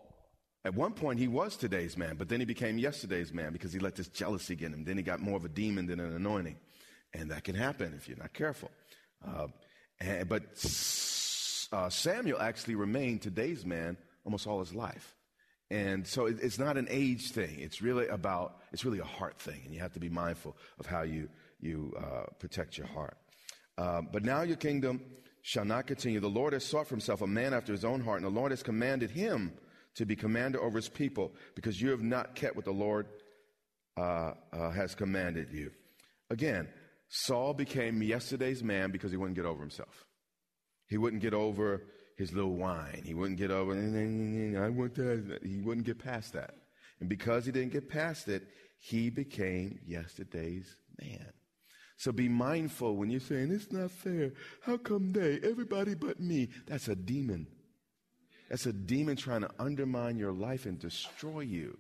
at 0.66 0.74
one 0.74 0.94
point, 0.94 1.20
he 1.20 1.28
was 1.28 1.56
today's 1.56 1.96
man, 1.96 2.16
but 2.16 2.30
then 2.30 2.40
he 2.40 2.48
became 2.48 2.80
yesterday's 2.80 3.32
man 3.32 3.54
because 3.54 3.72
he 3.72 3.78
let 3.78 3.96
this 3.96 4.08
jealousy 4.08 4.56
get 4.56 4.72
him. 4.72 4.86
Then 4.86 4.98
he 4.98 5.04
got 5.04 5.20
more 5.20 5.38
of 5.38 5.46
a 5.46 5.50
demon 5.50 5.86
than 5.86 6.00
an 6.00 6.16
anointing. 6.16 6.58
And 7.14 7.30
that 7.30 7.44
can 7.44 7.54
happen 7.54 7.94
if 7.96 8.08
you're 8.08 8.18
not 8.18 8.34
careful. 8.34 8.72
Uh, 9.24 9.50
and, 10.00 10.28
but 10.28 10.46
uh, 11.72 11.90
Samuel 11.92 12.42
actually 12.42 12.74
remained 12.74 13.22
today's 13.22 13.68
man 13.68 13.98
almost 14.26 14.48
all 14.48 14.60
his 14.60 14.74
life. 14.74 15.16
And 15.70 16.08
so 16.08 16.26
it, 16.26 16.38
it's 16.42 16.58
not 16.58 16.76
an 16.76 16.88
age 16.90 17.34
thing. 17.34 17.60
It's 17.60 17.84
really 17.84 18.08
about, 18.08 18.56
it's 18.74 18.84
really 18.84 18.98
a 18.98 19.04
heart 19.04 19.40
thing. 19.40 19.62
And 19.64 19.76
you 19.76 19.80
have 19.82 19.94
to 19.94 20.00
be 20.00 20.10
mindful 20.10 20.58
of 20.80 20.88
how 20.88 21.04
you, 21.04 21.30
you 21.60 21.94
uh, 22.00 22.32
protect 22.40 22.80
your 22.80 22.88
heart. 22.88 23.16
Uh, 23.78 24.02
but 24.12 24.24
now 24.24 24.42
your 24.42 24.58
kingdom 24.58 25.02
shall 25.42 25.66
not 25.66 25.88
continue. 25.88 26.20
The 26.20 26.28
Lord 26.28 26.54
has 26.54 26.66
sought 26.66 26.88
for 26.88 26.96
himself 26.96 27.22
a 27.22 27.28
man 27.28 27.54
after 27.54 27.72
his 27.72 27.86
own 27.86 28.02
heart, 28.02 28.22
and 28.22 28.26
the 28.26 28.40
Lord 28.40 28.52
has 28.52 28.64
commanded 28.64 29.12
him 29.12 29.54
to 29.96 30.06
be 30.06 30.16
commander 30.16 30.62
over 30.62 30.78
his 30.78 30.90
people, 30.90 31.34
because 31.56 31.82
you 31.82 31.90
have 31.90 32.02
not 32.02 32.36
kept 32.36 32.56
what 32.56 32.66
the 32.66 32.72
Lord 32.72 33.08
uh, 33.98 34.34
uh, 34.54 34.72
has 34.72 34.96
commanded 34.96 35.52
you. 35.52 35.72
Again, 36.30 36.70
Saul 37.10 37.54
became 37.54 38.02
yesterday's 38.02 38.64
man 38.64 38.92
because 38.92 39.12
he 39.12 39.18
wouldn't 39.18 39.36
get 39.36 39.46
over 39.46 39.60
himself. 39.60 40.06
He 40.88 40.98
wouldn't 40.98 41.22
get 41.22 41.34
over 41.34 41.84
his 42.18 42.32
little 42.32 42.56
whine. 42.56 43.02
He 43.04 43.14
wouldn't 43.14 43.38
get 43.38 43.52
over, 43.52 43.74
I 43.74 44.70
want 44.70 44.96
that. 44.96 45.40
He 45.44 45.60
wouldn't 45.60 45.86
get 45.86 46.00
past 46.00 46.34
that. 46.34 46.56
And 47.00 47.10
because 47.10 47.46
he 47.46 47.52
didn't 47.52 47.74
get 47.74 47.90
past 47.90 48.28
it, 48.28 48.48
he 48.80 49.10
became 49.10 49.80
yesterday's 49.86 50.76
man. 51.02 51.34
So 52.02 52.12
be 52.12 52.28
mindful 52.28 52.96
when 52.96 53.12
you're 53.12 53.20
saying, 53.20 53.52
it's 53.52 53.72
not 53.72 53.92
fair. 53.92 54.32
How 54.62 54.78
come 54.78 55.12
they? 55.12 55.40
Everybody 55.44 55.94
but 55.94 56.20
me. 56.20 56.50
That's 56.66 56.88
a 56.88 56.96
demon. 56.96 57.46
That's 58.50 58.66
a 58.66 58.74
demon 58.74 59.18
trying 59.18 59.42
to 59.42 59.52
undermine 59.60 60.18
your 60.18 60.32
life 60.32 60.66
and 60.66 60.80
destroy 60.80 61.42
you. 61.42 61.78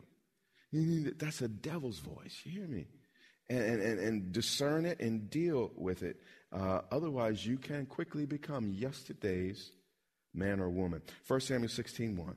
That's 1.17 1.41
a 1.41 1.47
devil's 1.47 1.97
voice. 1.97 2.39
You 2.43 2.51
hear 2.51 2.67
me? 2.67 2.85
And, 3.49 3.81
and, 3.81 3.99
and 3.99 4.31
discern 4.31 4.85
it 4.85 4.99
and 4.99 5.27
deal 5.27 5.71
with 5.75 6.03
it. 6.03 6.17
Uh, 6.53 6.81
otherwise, 6.91 7.43
you 7.43 7.57
can 7.57 7.87
quickly 7.87 8.27
become 8.27 8.69
yesterday's 8.69 9.71
man 10.35 10.59
or 10.59 10.69
woman. 10.69 11.01
1 11.25 11.39
Samuel 11.39 11.67
16 11.67 12.15
1. 12.15 12.35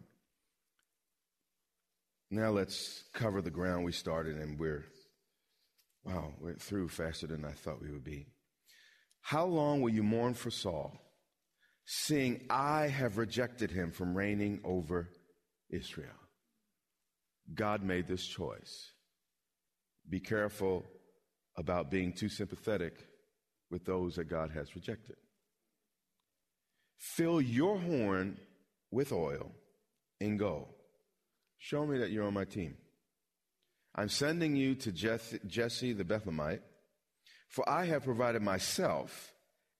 Now 2.30 2.48
let's 2.48 3.04
cover 3.12 3.42
the 3.42 3.50
ground 3.50 3.84
we 3.84 3.92
started, 3.92 4.38
and 4.38 4.58
we're 4.58 4.86
Wow, 6.04 6.34
we're 6.40 6.54
through 6.54 6.88
faster 6.88 7.26
than 7.26 7.44
I 7.44 7.52
thought 7.52 7.80
we 7.80 7.90
would 7.90 8.04
be. 8.04 8.26
How 9.22 9.46
long 9.46 9.80
will 9.80 9.92
you 9.92 10.02
mourn 10.02 10.34
for 10.34 10.50
Saul, 10.50 10.92
seeing 11.86 12.42
I 12.50 12.88
have 12.88 13.16
rejected 13.16 13.70
him 13.70 13.90
from 13.90 14.14
reigning 14.14 14.60
over 14.64 15.08
Israel? 15.70 16.12
God 17.54 17.82
made 17.82 18.06
this 18.06 18.26
choice. 18.26 18.90
Be 20.08 20.20
careful 20.20 20.84
about 21.56 21.90
being 21.90 22.12
too 22.12 22.28
sympathetic 22.28 22.94
with 23.70 23.86
those 23.86 24.16
that 24.16 24.28
God 24.28 24.50
has 24.50 24.74
rejected. 24.74 25.16
Fill 26.98 27.40
your 27.40 27.78
horn 27.78 28.38
with 28.90 29.12
oil 29.12 29.50
and 30.20 30.38
go. 30.38 30.68
Show 31.58 31.86
me 31.86 31.98
that 31.98 32.10
you're 32.10 32.26
on 32.26 32.34
my 32.34 32.44
team. 32.44 32.76
I'm 33.94 34.08
sending 34.08 34.56
you 34.56 34.74
to 34.76 34.92
Jesse 34.92 35.92
the 35.92 36.04
Bethlehemite, 36.04 36.62
for 37.48 37.68
I 37.68 37.86
have 37.86 38.04
provided 38.04 38.42
myself 38.42 39.32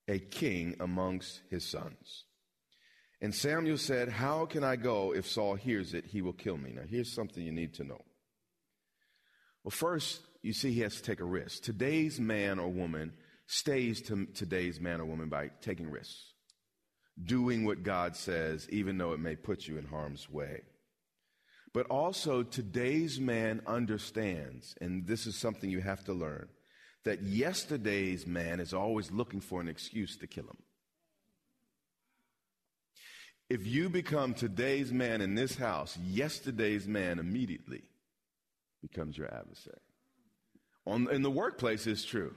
a 0.07 0.19
king 0.19 0.75
amongst 0.79 1.41
his 1.49 1.65
sons. 1.65 2.25
And 3.21 3.33
Samuel 3.33 3.77
said, 3.77 4.09
How 4.09 4.45
can 4.45 4.63
I 4.63 4.75
go? 4.75 5.13
If 5.13 5.27
Saul 5.27 5.55
hears 5.55 5.93
it, 5.93 6.05
he 6.05 6.21
will 6.21 6.33
kill 6.33 6.57
me. 6.57 6.71
Now, 6.73 6.83
here's 6.87 7.11
something 7.11 7.43
you 7.43 7.51
need 7.51 7.73
to 7.75 7.83
know. 7.83 8.01
Well, 9.63 9.71
first, 9.71 10.21
you 10.43 10.53
see, 10.53 10.71
he 10.71 10.81
has 10.81 10.95
to 10.97 11.01
take 11.01 11.21
a 11.21 11.25
risk. 11.25 11.63
Today's 11.63 12.19
man 12.19 12.59
or 12.59 12.69
woman 12.69 13.13
stays 13.47 14.01
to 14.03 14.27
today's 14.27 14.79
man 14.79 15.01
or 15.01 15.05
woman 15.05 15.27
by 15.27 15.49
taking 15.61 15.89
risks, 15.89 16.33
doing 17.21 17.65
what 17.65 17.83
God 17.83 18.15
says, 18.15 18.67
even 18.69 18.97
though 18.97 19.13
it 19.13 19.19
may 19.19 19.35
put 19.35 19.67
you 19.67 19.77
in 19.77 19.85
harm's 19.85 20.29
way. 20.29 20.61
But 21.75 21.87
also, 21.87 22.41
today's 22.41 23.19
man 23.19 23.59
understands, 23.67 24.75
and 24.79 25.05
this 25.05 25.27
is 25.27 25.35
something 25.35 25.69
you 25.69 25.81
have 25.81 26.05
to 26.05 26.13
learn, 26.13 26.47
that 27.03 27.21
yesterday's 27.21 28.25
man 28.25 28.61
is 28.61 28.73
always 28.73 29.11
looking 29.11 29.41
for 29.41 29.59
an 29.59 29.67
excuse 29.67 30.15
to 30.19 30.25
kill 30.25 30.45
him. 30.45 30.57
If 33.49 33.67
you 33.67 33.89
become 33.89 34.33
today's 34.33 34.93
man 34.93 35.19
in 35.19 35.35
this 35.35 35.57
house, 35.57 35.97
yesterday's 36.01 36.87
man 36.87 37.19
immediately 37.19 37.81
becomes 38.81 39.17
your 39.17 39.27
adversary. 39.27 39.81
On, 40.87 41.11
in 41.11 41.23
the 41.23 41.29
workplace, 41.29 41.87
it's 41.87 42.05
true. 42.05 42.33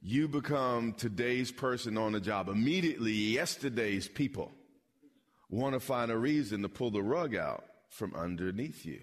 You 0.00 0.28
become 0.28 0.92
today's 0.92 1.50
person 1.50 1.98
on 1.98 2.12
the 2.12 2.20
job. 2.20 2.48
Immediately, 2.48 3.10
yesterday's 3.10 4.06
people 4.06 4.52
want 5.50 5.74
to 5.74 5.80
find 5.80 6.12
a 6.12 6.16
reason 6.16 6.62
to 6.62 6.68
pull 6.68 6.92
the 6.92 7.02
rug 7.02 7.34
out 7.34 7.64
from 7.88 8.14
underneath 8.14 8.84
you. 8.84 9.00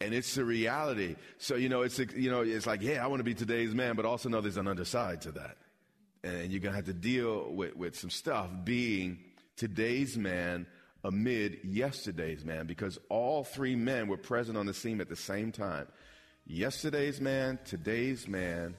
And 0.00 0.12
it's 0.12 0.34
the 0.34 0.44
reality. 0.44 1.14
So, 1.38 1.54
you 1.54 1.68
know, 1.68 1.82
it's, 1.82 1.98
you 1.98 2.30
know, 2.30 2.42
it's 2.42 2.66
like, 2.66 2.82
yeah, 2.82 3.04
I 3.04 3.06
want 3.06 3.20
to 3.20 3.24
be 3.24 3.34
today's 3.34 3.74
man, 3.74 3.94
but 3.94 4.04
also 4.04 4.28
know 4.28 4.40
there's 4.40 4.56
an 4.56 4.66
underside 4.66 5.22
to 5.22 5.32
that. 5.32 5.56
And 6.24 6.50
you're 6.50 6.60
going 6.60 6.72
to 6.72 6.76
have 6.76 6.86
to 6.86 6.92
deal 6.92 7.52
with, 7.52 7.76
with 7.76 7.96
some 7.96 8.10
stuff 8.10 8.48
being 8.64 9.18
today's 9.56 10.16
man 10.16 10.66
amid 11.04 11.58
yesterday's 11.64 12.44
man 12.44 12.66
because 12.66 12.98
all 13.08 13.44
three 13.44 13.76
men 13.76 14.08
were 14.08 14.16
present 14.16 14.56
on 14.56 14.66
the 14.66 14.74
scene 14.74 15.00
at 15.00 15.08
the 15.08 15.16
same 15.16 15.52
time. 15.52 15.86
Yesterday's 16.46 17.20
man, 17.20 17.58
today's 17.64 18.26
man, 18.26 18.74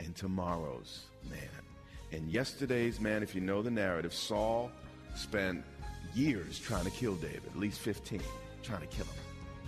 and 0.00 0.14
tomorrow's 0.14 1.06
man. 1.28 1.38
And 2.12 2.30
yesterday's 2.30 3.00
man, 3.00 3.22
if 3.22 3.34
you 3.34 3.40
know 3.40 3.62
the 3.62 3.70
narrative, 3.70 4.12
Saul 4.12 4.70
spent 5.14 5.64
years 6.14 6.58
trying 6.58 6.84
to 6.84 6.90
kill 6.90 7.14
David, 7.16 7.42
at 7.46 7.58
least 7.58 7.80
15, 7.80 8.20
trying 8.66 8.80
to 8.80 8.86
kill 8.86 9.06
him. 9.06 9.14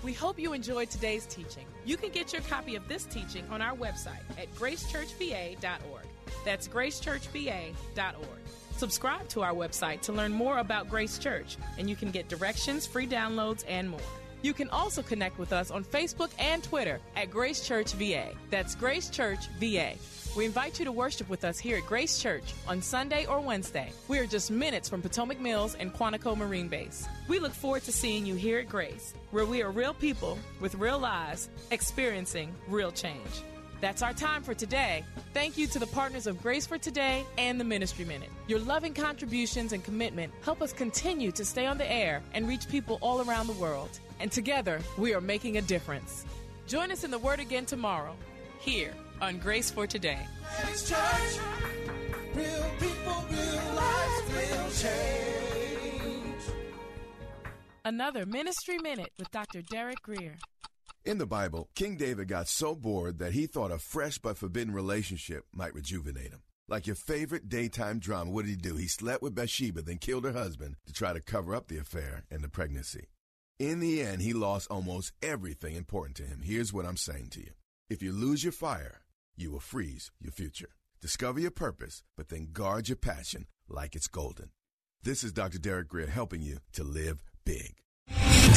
We 0.02 0.12
hope 0.12 0.38
you 0.38 0.52
enjoyed 0.52 0.90
today's 0.90 1.26
teaching. 1.26 1.66
You 1.84 1.96
can 1.96 2.10
get 2.10 2.32
your 2.32 2.42
copy 2.42 2.76
of 2.76 2.86
this 2.86 3.04
teaching 3.04 3.44
on 3.50 3.60
our 3.60 3.76
website 3.76 4.22
at 4.38 4.52
gracechurchva.org. 4.54 6.06
That's 6.44 6.68
gracechurchva.org. 6.68 8.38
Subscribe 8.76 9.28
to 9.30 9.42
our 9.42 9.54
website 9.54 10.02
to 10.02 10.12
learn 10.12 10.32
more 10.32 10.58
about 10.58 10.88
Grace 10.88 11.18
Church, 11.18 11.56
and 11.78 11.90
you 11.90 11.96
can 11.96 12.12
get 12.12 12.28
directions, 12.28 12.86
free 12.86 13.08
downloads, 13.08 13.64
and 13.66 13.90
more. 13.90 14.00
You 14.42 14.54
can 14.54 14.70
also 14.70 15.02
connect 15.02 15.36
with 15.36 15.52
us 15.52 15.72
on 15.72 15.82
Facebook 15.82 16.30
and 16.38 16.62
Twitter 16.62 17.00
at 17.16 17.28
Grace 17.28 17.66
Church 17.66 17.92
VA. 17.94 18.28
That's 18.50 18.76
Grace 18.76 19.10
Church 19.10 19.48
VA. 19.58 19.94
We 20.36 20.44
invite 20.44 20.78
you 20.78 20.84
to 20.84 20.92
worship 20.92 21.28
with 21.28 21.44
us 21.44 21.58
here 21.58 21.78
at 21.78 21.86
Grace 21.86 22.20
Church 22.20 22.54
on 22.68 22.80
Sunday 22.80 23.24
or 23.26 23.40
Wednesday. 23.40 23.90
We 24.06 24.18
are 24.18 24.26
just 24.26 24.50
minutes 24.50 24.88
from 24.88 25.02
Potomac 25.02 25.40
Mills 25.40 25.74
and 25.74 25.92
Quantico 25.92 26.36
Marine 26.36 26.68
Base. 26.68 27.08
We 27.26 27.38
look 27.38 27.52
forward 27.52 27.82
to 27.84 27.92
seeing 27.92 28.24
you 28.24 28.34
here 28.34 28.58
at 28.58 28.68
Grace, 28.68 29.14
where 29.30 29.46
we 29.46 29.62
are 29.62 29.70
real 29.70 29.94
people 29.94 30.38
with 30.60 30.74
real 30.76 30.98
lives 30.98 31.48
experiencing 31.70 32.54
real 32.68 32.92
change. 32.92 33.42
That's 33.80 34.02
our 34.02 34.12
time 34.12 34.42
for 34.42 34.54
today. 34.54 35.04
Thank 35.34 35.56
you 35.56 35.66
to 35.68 35.78
the 35.78 35.86
partners 35.86 36.26
of 36.26 36.42
Grace 36.42 36.66
for 36.66 36.78
Today 36.78 37.24
and 37.36 37.58
the 37.58 37.64
Ministry 37.64 38.04
Minute. 38.04 38.30
Your 38.48 38.60
loving 38.60 38.92
contributions 38.94 39.72
and 39.72 39.82
commitment 39.82 40.32
help 40.42 40.62
us 40.62 40.72
continue 40.72 41.32
to 41.32 41.44
stay 41.44 41.66
on 41.66 41.78
the 41.78 41.90
air 41.90 42.22
and 42.34 42.46
reach 42.46 42.68
people 42.68 42.98
all 43.00 43.22
around 43.28 43.46
the 43.46 43.52
world. 43.54 43.98
And 44.20 44.30
together, 44.30 44.80
we 44.98 45.14
are 45.14 45.20
making 45.20 45.56
a 45.56 45.62
difference. 45.62 46.24
Join 46.66 46.92
us 46.92 47.02
in 47.02 47.10
the 47.10 47.18
Word 47.18 47.40
again 47.40 47.66
tomorrow, 47.66 48.14
here 48.58 48.92
on 49.20 49.38
Grace 49.38 49.70
for 49.70 49.86
Today. 49.86 50.18
Grace 50.62 50.88
Church, 50.88 51.38
real 52.34 52.70
people, 52.78 53.24
real 53.30 53.74
lives, 53.74 54.22
real 54.32 54.70
change. 54.70 56.42
Another 57.84 58.26
Ministry 58.26 58.78
Minute 58.78 59.12
with 59.18 59.30
Dr. 59.30 59.62
Derek 59.62 60.02
Greer. 60.02 60.36
In 61.04 61.18
the 61.18 61.26
Bible, 61.26 61.68
King 61.74 61.96
David 61.96 62.28
got 62.28 62.48
so 62.48 62.74
bored 62.74 63.18
that 63.18 63.32
he 63.32 63.46
thought 63.46 63.70
a 63.70 63.78
fresh 63.78 64.18
but 64.18 64.36
forbidden 64.36 64.74
relationship 64.74 65.44
might 65.54 65.74
rejuvenate 65.74 66.30
him. 66.30 66.42
Like 66.68 66.86
your 66.86 66.96
favorite 66.96 67.48
daytime 67.48 67.98
drama, 67.98 68.30
what 68.30 68.44
did 68.44 68.50
he 68.50 68.56
do? 68.56 68.76
He 68.76 68.88
slept 68.88 69.22
with 69.22 69.34
Bathsheba, 69.34 69.80
then 69.80 69.96
killed 69.96 70.24
her 70.24 70.32
husband 70.32 70.76
to 70.86 70.92
try 70.92 71.14
to 71.14 71.20
cover 71.20 71.54
up 71.54 71.68
the 71.68 71.78
affair 71.78 72.24
and 72.30 72.42
the 72.42 72.48
pregnancy. 72.48 73.06
In 73.58 73.80
the 73.80 74.02
end, 74.02 74.20
he 74.20 74.34
lost 74.34 74.70
almost 74.70 75.12
everything 75.22 75.74
important 75.74 76.16
to 76.18 76.24
him. 76.24 76.42
Here's 76.44 76.72
what 76.72 76.84
I'm 76.84 76.98
saying 76.98 77.28
to 77.30 77.40
you. 77.40 77.52
If 77.88 78.02
you 78.02 78.12
lose 78.12 78.44
your 78.44 78.52
fire, 78.52 79.00
you 79.38 79.50
will 79.50 79.60
freeze 79.60 80.10
your 80.20 80.32
future. 80.32 80.70
Discover 81.00 81.40
your 81.40 81.50
purpose, 81.50 82.02
but 82.16 82.28
then 82.28 82.48
guard 82.52 82.88
your 82.88 82.96
passion 82.96 83.46
like 83.68 83.94
it's 83.94 84.08
golden. 84.08 84.50
This 85.02 85.22
is 85.22 85.32
Dr. 85.32 85.58
Derek 85.58 85.88
Greer 85.88 86.08
helping 86.08 86.42
you 86.42 86.58
to 86.72 86.82
live 86.82 87.22
big. 87.44 87.76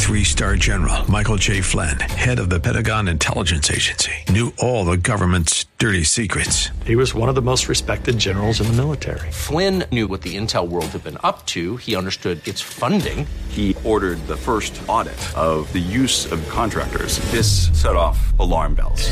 Three 0.02 0.24
star 0.24 0.56
general 0.56 1.10
Michael 1.10 1.38
J. 1.38 1.62
Flynn, 1.62 2.00
head 2.00 2.40
of 2.40 2.50
the 2.50 2.60
Pentagon 2.60 3.08
Intelligence 3.08 3.70
Agency, 3.70 4.12
knew 4.30 4.52
all 4.58 4.84
the 4.84 4.98
government's 4.98 5.66
dirty 5.78 6.04
secrets. 6.04 6.70
He 6.86 6.96
was 6.96 7.14
one 7.14 7.30
of 7.30 7.36
the 7.36 7.42
most 7.42 7.70
respected 7.70 8.18
generals 8.18 8.60
in 8.60 8.68
the 8.68 8.74
military. 8.74 9.32
Flynn 9.32 9.86
knew 9.92 10.08
what 10.08 10.24
the 10.24 10.36
intel 10.36 10.68
world 10.68 10.88
had 10.88 11.04
been 11.04 11.18
up 11.24 11.46
to. 11.48 11.78
He 11.78 11.96
understood 11.96 12.46
its 12.48 12.60
funding. 12.62 13.26
He 13.50 13.76
ordered 13.86 14.18
the 14.28 14.36
first 14.36 14.82
audit 14.88 15.38
of 15.38 15.72
the 15.72 15.80
use 15.80 16.30
of 16.32 16.48
contractors. 16.50 17.20
This 17.32 17.70
set 17.80 17.96
off 17.96 18.38
alarm 18.40 18.76
bells. 18.76 19.12